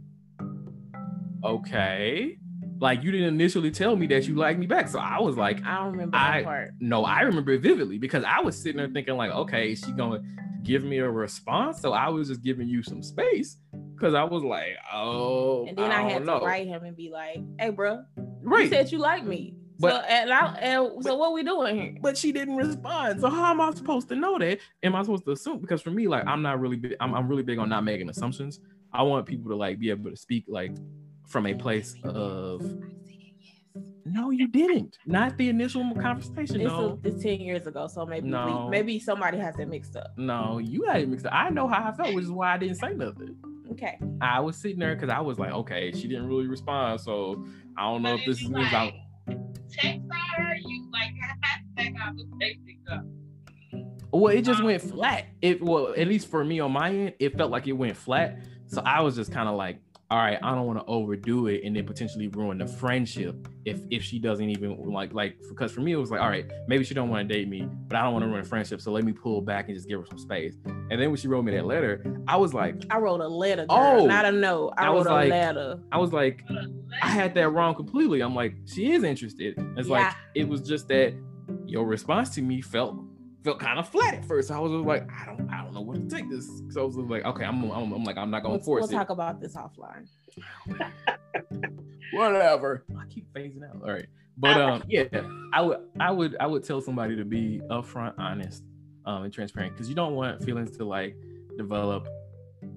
okay. 1.44 2.38
Like, 2.78 3.02
you 3.02 3.10
didn't 3.10 3.28
initially 3.28 3.70
tell 3.70 3.96
me 3.96 4.06
that 4.08 4.28
you 4.28 4.34
liked 4.34 4.58
me 4.58 4.66
back. 4.66 4.88
So 4.88 4.98
I 4.98 5.18
was 5.20 5.36
like, 5.36 5.64
I 5.64 5.76
don't 5.78 5.92
remember 5.92 6.16
I- 6.16 6.38
that 6.40 6.44
part. 6.44 6.70
no, 6.80 7.04
I 7.04 7.20
remember 7.22 7.52
it 7.52 7.62
vividly 7.62 7.98
because 7.98 8.24
I 8.24 8.40
was 8.40 8.56
sitting 8.60 8.76
there 8.76 8.88
thinking, 8.88 9.16
like, 9.16 9.30
okay, 9.30 9.72
is 9.72 9.80
she 9.80 9.92
gonna 9.92 10.22
give 10.62 10.84
me 10.84 10.98
a 10.98 11.08
response? 11.10 11.80
So 11.80 11.92
I 11.92 12.08
was 12.10 12.28
just 12.28 12.42
giving 12.42 12.68
you 12.68 12.82
some 12.82 13.02
space 13.02 13.56
because 13.96 14.14
I 14.14 14.24
was 14.24 14.42
like, 14.44 14.76
oh, 14.92 15.66
And 15.66 15.76
then 15.76 15.90
I, 15.90 16.04
I 16.04 16.08
had 16.10 16.18
to 16.18 16.24
know. 16.24 16.40
write 16.40 16.66
him 16.66 16.84
and 16.84 16.96
be 16.96 17.10
like, 17.10 17.38
"Hey, 17.58 17.70
bro, 17.70 18.04
right. 18.42 18.64
you 18.64 18.68
said 18.70 18.92
you 18.92 18.98
like 18.98 19.24
me. 19.24 19.54
But- 19.78 19.90
so 19.92 19.96
and, 20.08 20.32
I, 20.32 20.46
and 20.54 21.04
so 21.04 21.16
what 21.16 21.32
we 21.34 21.42
doing 21.42 21.76
here? 21.76 21.94
but 22.00 22.16
she 22.16 22.32
didn't 22.32 22.56
respond. 22.56 23.20
So 23.20 23.28
how 23.28 23.50
am 23.50 23.60
I 23.60 23.72
supposed 23.72 24.08
to 24.08 24.14
know 24.16 24.38
that? 24.38 24.58
Am 24.82 24.94
I 24.94 25.02
supposed 25.02 25.24
to 25.26 25.32
assume? 25.32 25.58
Because 25.60 25.82
for 25.82 25.90
me, 25.90 26.08
like 26.08 26.26
I'm 26.26 26.40
not 26.42 26.60
really 26.60 26.76
big, 26.76 26.96
I'm, 27.00 27.14
I'm 27.14 27.28
really 27.28 27.42
big 27.42 27.58
on 27.58 27.68
not 27.68 27.84
making 27.84 28.08
assumptions. 28.08 28.60
I 28.92 29.02
want 29.02 29.26
people 29.26 29.50
to 29.50 29.56
like 29.56 29.78
be 29.78 29.90
able 29.90 30.10
to 30.10 30.16
speak 30.16 30.44
like 30.48 30.72
from 31.28 31.46
a 31.46 31.54
place 31.54 31.94
of 32.04 32.62
no, 34.08 34.30
you 34.30 34.46
didn't. 34.48 34.96
Not 35.04 35.36
the 35.36 35.48
initial 35.48 35.82
conversation. 35.96 36.58
This 36.58 36.68
No, 36.68 36.98
is 37.04 37.14
it's 37.14 37.22
ten 37.22 37.40
years 37.40 37.66
ago, 37.66 37.88
so 37.88 38.06
maybe 38.06 38.28
No. 38.28 38.66
we, 38.66 38.70
maybe 38.70 38.98
somebody 39.00 39.36
has 39.38 39.58
it 39.58 39.68
mixed 39.68 39.96
up. 39.96 40.16
no, 40.16 40.58
you 40.58 40.84
had 40.84 41.02
it 41.02 41.08
mixed 41.08 41.26
up. 41.26 41.32
I 41.34 41.50
know 41.50 41.66
how 41.68 41.88
I 41.88 41.92
felt, 41.92 42.14
which 42.14 42.24
is 42.24 42.30
why 42.30 42.54
I 42.54 42.58
didn't 42.58 42.76
say 42.76 42.94
nothing. 42.94 43.36
Okay, 43.76 43.98
I 44.22 44.40
was 44.40 44.56
sitting 44.56 44.78
there 44.78 44.94
because 44.94 45.10
I 45.10 45.20
was 45.20 45.38
like, 45.38 45.52
okay, 45.52 45.92
she 45.92 46.08
didn't 46.08 46.26
really 46.28 46.46
respond, 46.46 46.98
so 46.98 47.44
I 47.76 47.82
don't 47.82 48.02
know 48.02 48.12
But 48.14 48.20
if 48.20 48.26
this 48.26 48.40
is 48.40 48.48
means 48.48 48.72
like, 48.72 48.94
I'm. 49.28 49.52
text 49.70 50.00
her, 50.36 50.54
you 50.64 50.88
like 50.90 51.12
had 51.20 51.60
that 51.76 52.00
conversation 52.00 52.78
go. 52.88 53.02
Well, 54.12 54.34
it 54.34 54.42
just 54.42 54.60
um, 54.60 54.66
went 54.66 54.80
flat. 54.80 55.26
It 55.42 55.62
well, 55.62 55.92
at 55.94 56.08
least 56.08 56.28
for 56.28 56.42
me 56.42 56.58
on 56.60 56.72
my 56.72 56.88
end, 56.88 57.14
it 57.18 57.36
felt 57.36 57.50
like 57.50 57.66
it 57.66 57.72
went 57.72 57.98
flat. 57.98 58.38
So 58.66 58.80
I 58.80 59.02
was 59.02 59.14
just 59.14 59.30
kind 59.30 59.46
of 59.48 59.56
like, 59.56 59.78
all 60.08 60.18
right, 60.18 60.38
I 60.40 60.54
don't 60.54 60.66
want 60.66 60.78
to 60.78 60.84
overdo 60.86 61.48
it 61.48 61.62
and 61.64 61.74
then 61.74 61.84
potentially 61.84 62.28
ruin 62.28 62.58
the 62.58 62.66
friendship 62.66 63.48
if 63.64 63.80
if 63.90 64.04
she 64.04 64.20
doesn't 64.20 64.48
even 64.50 64.76
like 64.92 65.12
like 65.12 65.36
because 65.48 65.72
for 65.72 65.80
me 65.80 65.92
it 65.92 65.96
was 65.96 66.12
like, 66.12 66.20
all 66.20 66.28
right, 66.28 66.46
maybe 66.68 66.84
she 66.84 66.94
don't 66.94 67.08
want 67.08 67.28
to 67.28 67.34
date 67.34 67.48
me, 67.48 67.68
but 67.88 67.96
I 67.98 68.02
don't 68.04 68.12
want 68.12 68.22
to 68.22 68.28
ruin 68.28 68.40
a 68.40 68.44
friendship, 68.44 68.80
so 68.80 68.92
let 68.92 69.02
me 69.02 69.12
pull 69.12 69.40
back 69.40 69.66
and 69.66 69.76
just 69.76 69.88
give 69.88 69.98
her 69.98 70.06
some 70.06 70.18
space. 70.18 70.54
And 70.64 71.00
then 71.00 71.10
when 71.10 71.16
she 71.16 71.26
wrote 71.26 71.42
me 71.42 71.50
that 71.56 71.66
letter, 71.66 72.04
I 72.28 72.36
was 72.36 72.54
like, 72.54 72.84
I 72.88 72.98
wrote 72.98 73.20
a 73.20 73.26
letter, 73.26 73.66
girl, 73.66 73.76
Oh, 74.02 74.06
not 74.06 74.24
a 74.24 74.30
note. 74.32 74.74
I, 74.78 74.86
I 74.86 74.90
wrote 74.92 75.06
a 75.06 75.12
like- 75.12 75.30
letter. 75.30 75.80
I 75.90 75.98
was 75.98 76.12
like, 76.12 76.44
I 77.02 77.08
had 77.08 77.34
that 77.34 77.48
wrong 77.48 77.74
completely. 77.74 78.20
I'm 78.20 78.34
like, 78.34 78.54
she 78.66 78.92
is 78.92 79.02
interested. 79.02 79.54
It's 79.76 79.88
like 79.88 80.14
it 80.36 80.48
was 80.48 80.60
just 80.62 80.86
that 80.88 81.14
your 81.66 81.84
response 81.84 82.30
to 82.36 82.42
me 82.42 82.60
felt 82.62 82.96
felt 83.46 83.60
kind 83.60 83.78
of 83.78 83.88
flat 83.88 84.14
at 84.14 84.24
first. 84.24 84.50
I 84.50 84.58
was 84.58 84.72
like, 84.72 85.08
I 85.08 85.24
don't, 85.24 85.48
I 85.48 85.62
don't 85.62 85.72
know 85.72 85.80
what 85.80 85.96
to 85.96 86.14
take 86.14 86.28
this. 86.28 86.50
So 86.70 86.82
I 86.82 86.84
was 86.84 86.96
like, 86.96 87.24
okay, 87.24 87.44
I'm, 87.44 87.70
I'm, 87.70 87.92
I'm 87.92 88.02
like, 88.02 88.18
I'm 88.18 88.28
not 88.28 88.42
gonna 88.42 88.56
We'll, 88.56 88.64
force 88.64 88.82
we'll 88.82 88.90
it. 88.90 88.94
talk 88.94 89.10
about 89.10 89.40
this 89.40 89.54
offline. 89.56 90.08
Whatever. 92.12 92.84
I 92.98 93.06
keep 93.08 93.32
phasing 93.32 93.62
out. 93.62 93.80
All 93.82 93.92
right, 93.92 94.06
but 94.36 94.60
um, 94.60 94.82
yeah, 94.88 95.04
I 95.52 95.62
would, 95.62 95.78
I 96.00 96.10
would, 96.10 96.36
I 96.40 96.46
would 96.46 96.64
tell 96.64 96.80
somebody 96.80 97.14
to 97.16 97.24
be 97.24 97.60
upfront, 97.70 98.14
honest, 98.18 98.64
um, 99.04 99.22
and 99.22 99.32
transparent 99.32 99.74
because 99.74 99.88
you 99.88 99.94
don't 99.94 100.14
want 100.14 100.42
feelings 100.44 100.76
to 100.78 100.84
like 100.84 101.16
develop 101.56 102.08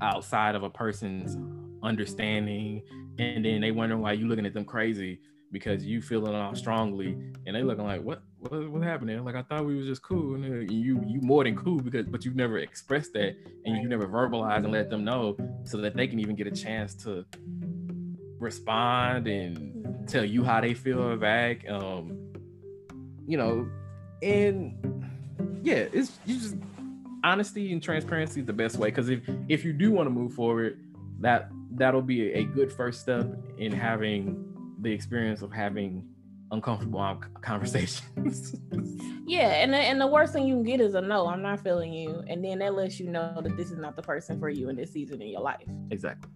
outside 0.01 0.53
of 0.53 0.61
a 0.61 0.69
person's 0.69 1.35
understanding, 1.81 2.83
and 3.17 3.43
then 3.43 3.59
they 3.61 3.71
wonder 3.71 3.97
why 3.97 4.11
you 4.13 4.27
looking 4.27 4.45
at 4.45 4.53
them 4.53 4.65
crazy 4.65 5.19
because 5.51 5.83
you 5.83 5.99
feeling 5.99 6.35
all 6.35 6.53
strongly, 6.53 7.17
and 7.47 7.55
they 7.55 7.63
looking 7.63 7.85
like 7.85 8.03
what. 8.03 8.21
What, 8.39 8.71
what 8.71 8.83
happened 8.83 9.09
there? 9.09 9.21
Like 9.21 9.35
I 9.35 9.41
thought 9.41 9.65
we 9.65 9.75
was 9.75 9.85
just 9.85 10.01
cool, 10.01 10.35
and 10.35 10.71
you 10.71 11.03
you 11.05 11.19
more 11.21 11.43
than 11.43 11.55
cool 11.55 11.79
because 11.79 12.05
but 12.07 12.23
you've 12.23 12.35
never 12.35 12.57
expressed 12.59 13.13
that, 13.13 13.35
and 13.65 13.77
you 13.81 13.89
never 13.89 14.07
verbalized 14.07 14.63
and 14.63 14.71
let 14.71 14.89
them 14.89 15.03
know 15.03 15.37
so 15.65 15.77
that 15.77 15.95
they 15.95 16.07
can 16.07 16.19
even 16.19 16.35
get 16.35 16.47
a 16.47 16.51
chance 16.51 16.95
to 17.03 17.25
respond 18.39 19.27
and 19.27 20.07
tell 20.07 20.23
you 20.23 20.43
how 20.43 20.61
they 20.61 20.73
feel 20.73 21.17
back. 21.17 21.69
Um, 21.69 22.17
you 23.27 23.37
know, 23.37 23.69
and 24.23 25.09
yeah, 25.61 25.85
it's 25.91 26.17
you 26.25 26.39
just 26.39 26.55
honesty 27.23 27.73
and 27.73 27.83
transparency 27.83 28.39
is 28.39 28.45
the 28.45 28.53
best 28.53 28.77
way 28.77 28.89
because 28.89 29.09
if 29.09 29.21
if 29.49 29.65
you 29.65 29.73
do 29.73 29.91
want 29.91 30.07
to 30.07 30.11
move 30.11 30.33
forward, 30.33 30.79
that 31.19 31.49
that'll 31.71 32.01
be 32.01 32.31
a 32.33 32.43
good 32.43 32.71
first 32.71 33.01
step 33.01 33.27
in 33.57 33.71
having 33.71 34.45
the 34.81 34.91
experience 34.91 35.41
of 35.41 35.51
having 35.51 36.07
uncomfortable 36.51 37.21
conversations. 37.41 38.55
Yeah, 39.29 39.61
and 39.61 39.71
the, 39.71 39.77
and 39.77 40.01
the 40.01 40.07
worst 40.07 40.33
thing 40.33 40.47
you 40.47 40.55
can 40.55 40.63
get 40.63 40.81
is 40.81 40.95
a 40.95 41.01
no. 41.01 41.27
I'm 41.27 41.43
not 41.43 41.59
feeling 41.59 41.93
you, 41.93 42.23
and 42.27 42.43
then 42.43 42.57
that 42.59 42.73
lets 42.73 42.99
you 42.99 43.11
know 43.11 43.39
that 43.43 43.55
this 43.55 43.69
is 43.69 43.77
not 43.77 43.95
the 43.95 44.01
person 44.01 44.39
for 44.39 44.49
you 44.49 44.69
in 44.69 44.75
this 44.75 44.91
season 44.91 45.21
in 45.21 45.27
your 45.27 45.41
life. 45.41 45.61
exactly. 45.91 46.31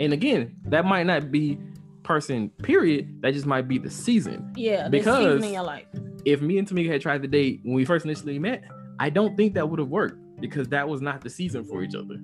And 0.00 0.12
again, 0.12 0.54
that 0.66 0.84
might 0.84 1.06
not 1.06 1.32
be 1.32 1.58
person, 2.02 2.50
period. 2.62 3.22
That 3.22 3.32
just 3.32 3.46
might 3.46 3.68
be 3.68 3.78
the 3.78 3.88
season. 3.88 4.52
Yeah, 4.54 4.88
because 4.88 5.42
in 5.42 5.54
your 5.54 5.62
life. 5.62 5.86
if 6.26 6.42
me 6.42 6.58
and 6.58 6.68
Tamika 6.68 6.90
had 6.90 7.00
tried 7.00 7.22
to 7.22 7.28
date 7.28 7.60
when 7.62 7.74
we 7.74 7.86
first 7.86 8.04
initially 8.04 8.38
met, 8.38 8.64
I 8.98 9.08
don't 9.08 9.34
think 9.34 9.54
that 9.54 9.66
would 9.66 9.78
have 9.78 9.88
worked 9.88 10.18
because 10.40 10.68
that 10.68 10.86
was 10.86 11.00
not 11.00 11.22
the 11.22 11.30
season 11.30 11.64
for 11.64 11.82
each 11.82 11.94
other. 11.94 12.20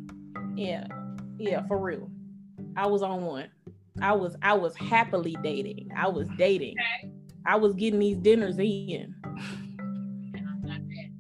Yeah, 0.57 0.87
yeah, 1.39 1.67
for 1.67 1.79
real. 1.79 2.11
I 2.77 2.87
was 2.87 3.01
on 3.01 3.23
one. 3.23 3.49
I 4.03 4.13
was 4.13 4.37
I 4.43 4.55
was 4.55 4.77
happily 4.77 5.37
dating. 5.43 5.91
I 5.97 6.09
was 6.09 6.29
dating. 6.37 6.77
Okay. 7.05 7.13
I 7.47 7.57
was 7.57 7.75
getting 7.75 8.01
these 8.01 8.19
dinners 8.19 8.59
in. 8.59 9.15
And 10.33 10.47
I'm 10.49 10.63
not 10.63 10.81
that. 10.87 11.11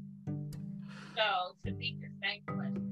So, 1.16 1.56
to 1.64 1.72
be 1.72 1.98
the 2.00 2.08
same 2.22 2.42
question, 2.46 2.89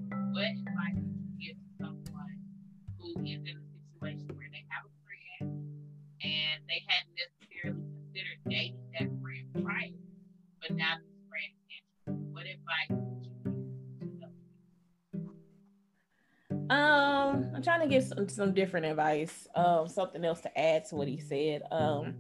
give 17.99 18.09
some, 18.09 18.29
some 18.29 18.55
different 18.55 18.87
advice. 18.87 19.47
Um, 19.55 19.89
something 19.89 20.25
else 20.25 20.41
to 20.43 20.59
add 20.59 20.85
to 20.87 20.97
what 20.97 21.09
he 21.09 21.19
said. 21.19 21.63
Um, 21.71 22.15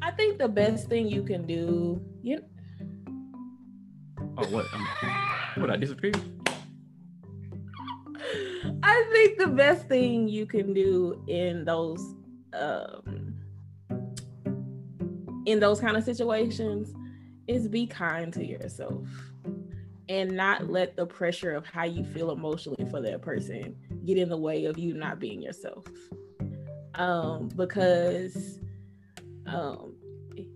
I 0.00 0.10
think 0.10 0.38
the 0.38 0.48
best 0.48 0.88
thing 0.88 1.08
you 1.08 1.22
can 1.22 1.46
do, 1.46 2.02
you 2.22 2.44
Oh, 4.38 4.46
what? 4.46 4.64
What? 5.56 5.70
I 5.70 5.76
disappeared? 5.76 6.18
I 8.82 9.08
think 9.12 9.38
the 9.38 9.48
best 9.48 9.86
thing 9.88 10.26
you 10.26 10.46
can 10.46 10.72
do 10.72 11.22
in 11.28 11.66
those 11.66 12.14
um 12.54 13.34
in 15.44 15.60
those 15.60 15.80
kind 15.80 15.96
of 15.96 16.04
situations 16.04 16.94
is 17.46 17.68
be 17.68 17.86
kind 17.86 18.32
to 18.32 18.44
yourself 18.44 19.31
and 20.12 20.30
not 20.30 20.68
let 20.68 20.94
the 20.94 21.06
pressure 21.06 21.54
of 21.54 21.64
how 21.64 21.84
you 21.84 22.04
feel 22.04 22.32
emotionally 22.32 22.84
for 22.90 23.00
that 23.00 23.22
person 23.22 23.74
get 24.04 24.18
in 24.18 24.28
the 24.28 24.36
way 24.36 24.66
of 24.66 24.78
you 24.78 24.92
not 24.92 25.18
being 25.18 25.40
yourself. 25.40 25.86
Um 26.96 27.48
because 27.56 28.60
um 29.46 29.94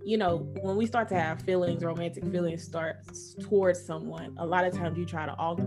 you 0.05 0.19
know 0.19 0.47
when 0.61 0.77
we 0.77 0.87
start 0.87 1.09
to 1.09 1.14
have 1.14 1.40
feelings 1.40 1.83
romantic 1.83 2.25
feelings 2.27 2.62
starts 2.62 3.35
towards 3.35 3.83
someone 3.83 4.35
a 4.38 4.47
lot 4.47 4.64
of 4.64 4.75
times 4.75 4.97
you 4.97 5.05
try 5.05 5.27
to 5.27 5.35
all 5.37 5.59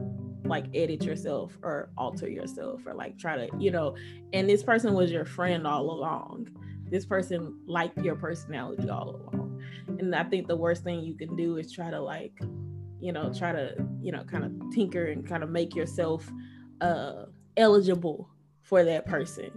like 0.46 0.66
edit 0.74 1.04
yourself 1.04 1.58
or 1.62 1.90
alter 1.98 2.28
yourself 2.28 2.82
or 2.88 2.94
like 2.94 3.18
try 3.20 3.36
to 3.36 3.50
you 3.60 3.70
know 3.70 3.96
and 4.34 4.50
this 4.50 4.64
person 4.64 4.94
was 4.94 5.12
your 5.12 5.26
friend 5.26 5.68
all 5.68 5.92
along 5.92 6.48
this 6.90 7.06
person 7.06 7.60
liked 7.68 7.98
your 8.00 8.16
personality 8.16 8.90
all 8.90 9.10
along 9.10 9.62
and 10.00 10.16
i 10.16 10.24
think 10.24 10.48
the 10.48 10.56
worst 10.56 10.84
thing 10.84 11.02
you 11.02 11.14
can 11.14 11.36
do 11.36 11.58
is 11.58 11.72
try 11.72 11.92
to 11.92 12.00
like 12.00 12.42
you 13.00 13.12
know 13.12 13.34
try 13.34 13.52
to 13.52 13.74
you 14.02 14.12
know 14.12 14.24
kind 14.24 14.44
of 14.44 14.52
tinker 14.72 15.06
and 15.06 15.28
kind 15.28 15.44
of 15.44 15.50
make 15.50 15.76
yourself 15.76 16.30
uh 16.82 17.26
eligible 17.58 18.30
for 18.62 18.84
that 18.84 19.06
person 19.06 19.52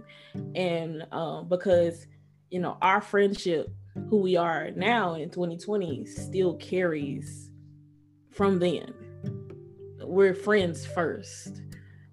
and 0.55 1.05
um 1.11 1.47
because 1.47 2.07
you 2.49 2.59
know 2.59 2.77
our 2.81 3.01
friendship 3.01 3.67
who 4.09 4.17
we 4.17 4.35
are 4.35 4.71
now 4.71 5.13
in 5.13 5.29
2020 5.29 6.05
still 6.05 6.55
carries 6.55 7.51
from 8.31 8.59
then 8.59 8.93
we're 10.05 10.33
friends 10.33 10.85
first. 10.85 11.61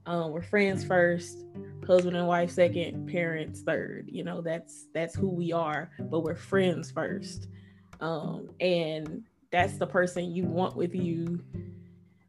Um, 0.06 0.32
we're 0.32 0.42
friends 0.42 0.84
first, 0.84 1.44
husband 1.86 2.16
and 2.16 2.26
wife 2.26 2.50
second, 2.50 3.06
parents 3.06 3.62
third. 3.62 4.08
You 4.10 4.24
know, 4.24 4.40
that's 4.40 4.86
that's 4.94 5.14
who 5.14 5.28
we 5.28 5.52
are, 5.52 5.90
but 5.98 6.20
we're 6.20 6.34
friends 6.34 6.90
first. 6.90 7.48
Um, 8.00 8.48
and 8.60 9.24
that's 9.50 9.78
the 9.78 9.86
person 9.86 10.34
you 10.34 10.44
want 10.44 10.76
with 10.76 10.94
you. 10.94 11.42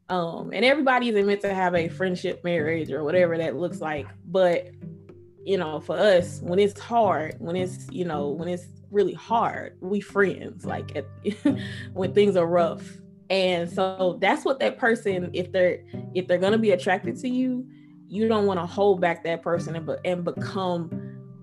Um, 0.08 0.50
and 0.52 0.64
everybody 0.64 1.08
isn't 1.08 1.26
meant 1.26 1.40
to 1.42 1.54
have 1.54 1.74
a 1.74 1.88
friendship 1.88 2.44
marriage 2.44 2.90
or 2.90 3.04
whatever 3.04 3.38
that 3.38 3.56
looks 3.56 3.80
like. 3.80 4.06
But 4.26 4.70
you 5.44 5.58
know, 5.58 5.80
for 5.80 5.96
us, 5.96 6.40
when 6.40 6.60
it's 6.60 6.78
hard, 6.78 7.34
when 7.38 7.56
it's, 7.56 7.88
you 7.90 8.04
know, 8.04 8.28
when 8.28 8.48
it's 8.48 8.66
really 8.92 9.14
hard, 9.14 9.76
we 9.80 10.00
friends, 10.00 10.64
like 10.64 10.94
at, 10.94 11.06
when 11.94 12.12
things 12.12 12.36
are 12.36 12.46
rough 12.46 13.00
and 13.32 13.70
so 13.70 14.18
that's 14.20 14.44
what 14.44 14.60
that 14.60 14.76
person 14.76 15.30
if 15.32 15.50
they're 15.52 15.82
if 16.14 16.28
they're 16.28 16.38
going 16.38 16.52
to 16.52 16.58
be 16.58 16.72
attracted 16.72 17.18
to 17.18 17.28
you 17.28 17.66
you 18.06 18.28
don't 18.28 18.44
want 18.44 18.60
to 18.60 18.66
hold 18.66 19.00
back 19.00 19.24
that 19.24 19.42
person 19.42 19.74
and, 19.74 19.86
be, 19.86 19.94
and 20.04 20.22
become 20.22 20.90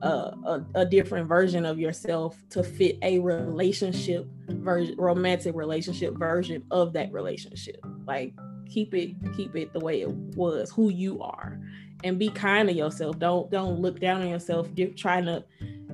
a, 0.01 0.65
a, 0.75 0.85
different 0.85 1.27
version 1.27 1.65
of 1.65 1.77
yourself 1.79 2.41
to 2.49 2.63
fit 2.63 2.97
a 3.01 3.19
relationship 3.19 4.27
version 4.47 4.95
romantic 4.97 5.55
relationship 5.55 6.17
version 6.17 6.63
of 6.71 6.93
that 6.93 7.12
relationship 7.12 7.83
like 8.05 8.33
keep 8.69 8.93
it 8.93 9.15
keep 9.35 9.55
it 9.55 9.73
the 9.73 9.79
way 9.79 10.01
it 10.01 10.09
was 10.09 10.71
who 10.71 10.89
you 10.89 11.21
are 11.21 11.59
and 12.03 12.17
be 12.17 12.29
kind 12.29 12.69
to 12.69 12.73
yourself 12.73 13.19
don't 13.19 13.51
don't 13.51 13.79
look 13.81 13.99
down 13.99 14.21
on 14.21 14.29
yourself 14.29 14.73
Get 14.73 14.95
trying 14.95 15.25
to 15.25 15.43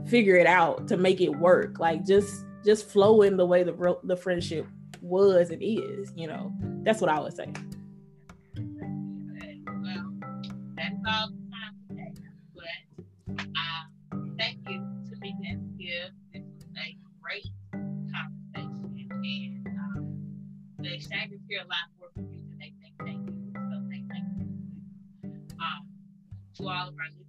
figure 0.08 0.36
it 0.36 0.48
out 0.48 0.88
to 0.88 0.98
make 0.98 1.20
it 1.20 1.30
work 1.30 1.80
like 1.80 2.06
just 2.06 2.46
just 2.64 2.90
flow 2.90 3.22
in 3.22 3.38
the 3.38 3.46
way 3.46 3.64
the 3.64 3.98
the 4.04 4.16
friendship 4.16 4.68
was 5.06 5.52
and 5.52 5.62
is. 5.62 6.12
You 6.16 6.28
know, 6.28 6.52
that's 6.84 7.00
what 7.00 7.10
I 7.10 7.20
would 7.20 7.34
say. 7.34 7.52
Well, 8.58 10.14
that's 10.76 10.96
all 11.08 11.30
all 26.86 26.92
of 26.92 26.98
our 27.00 27.25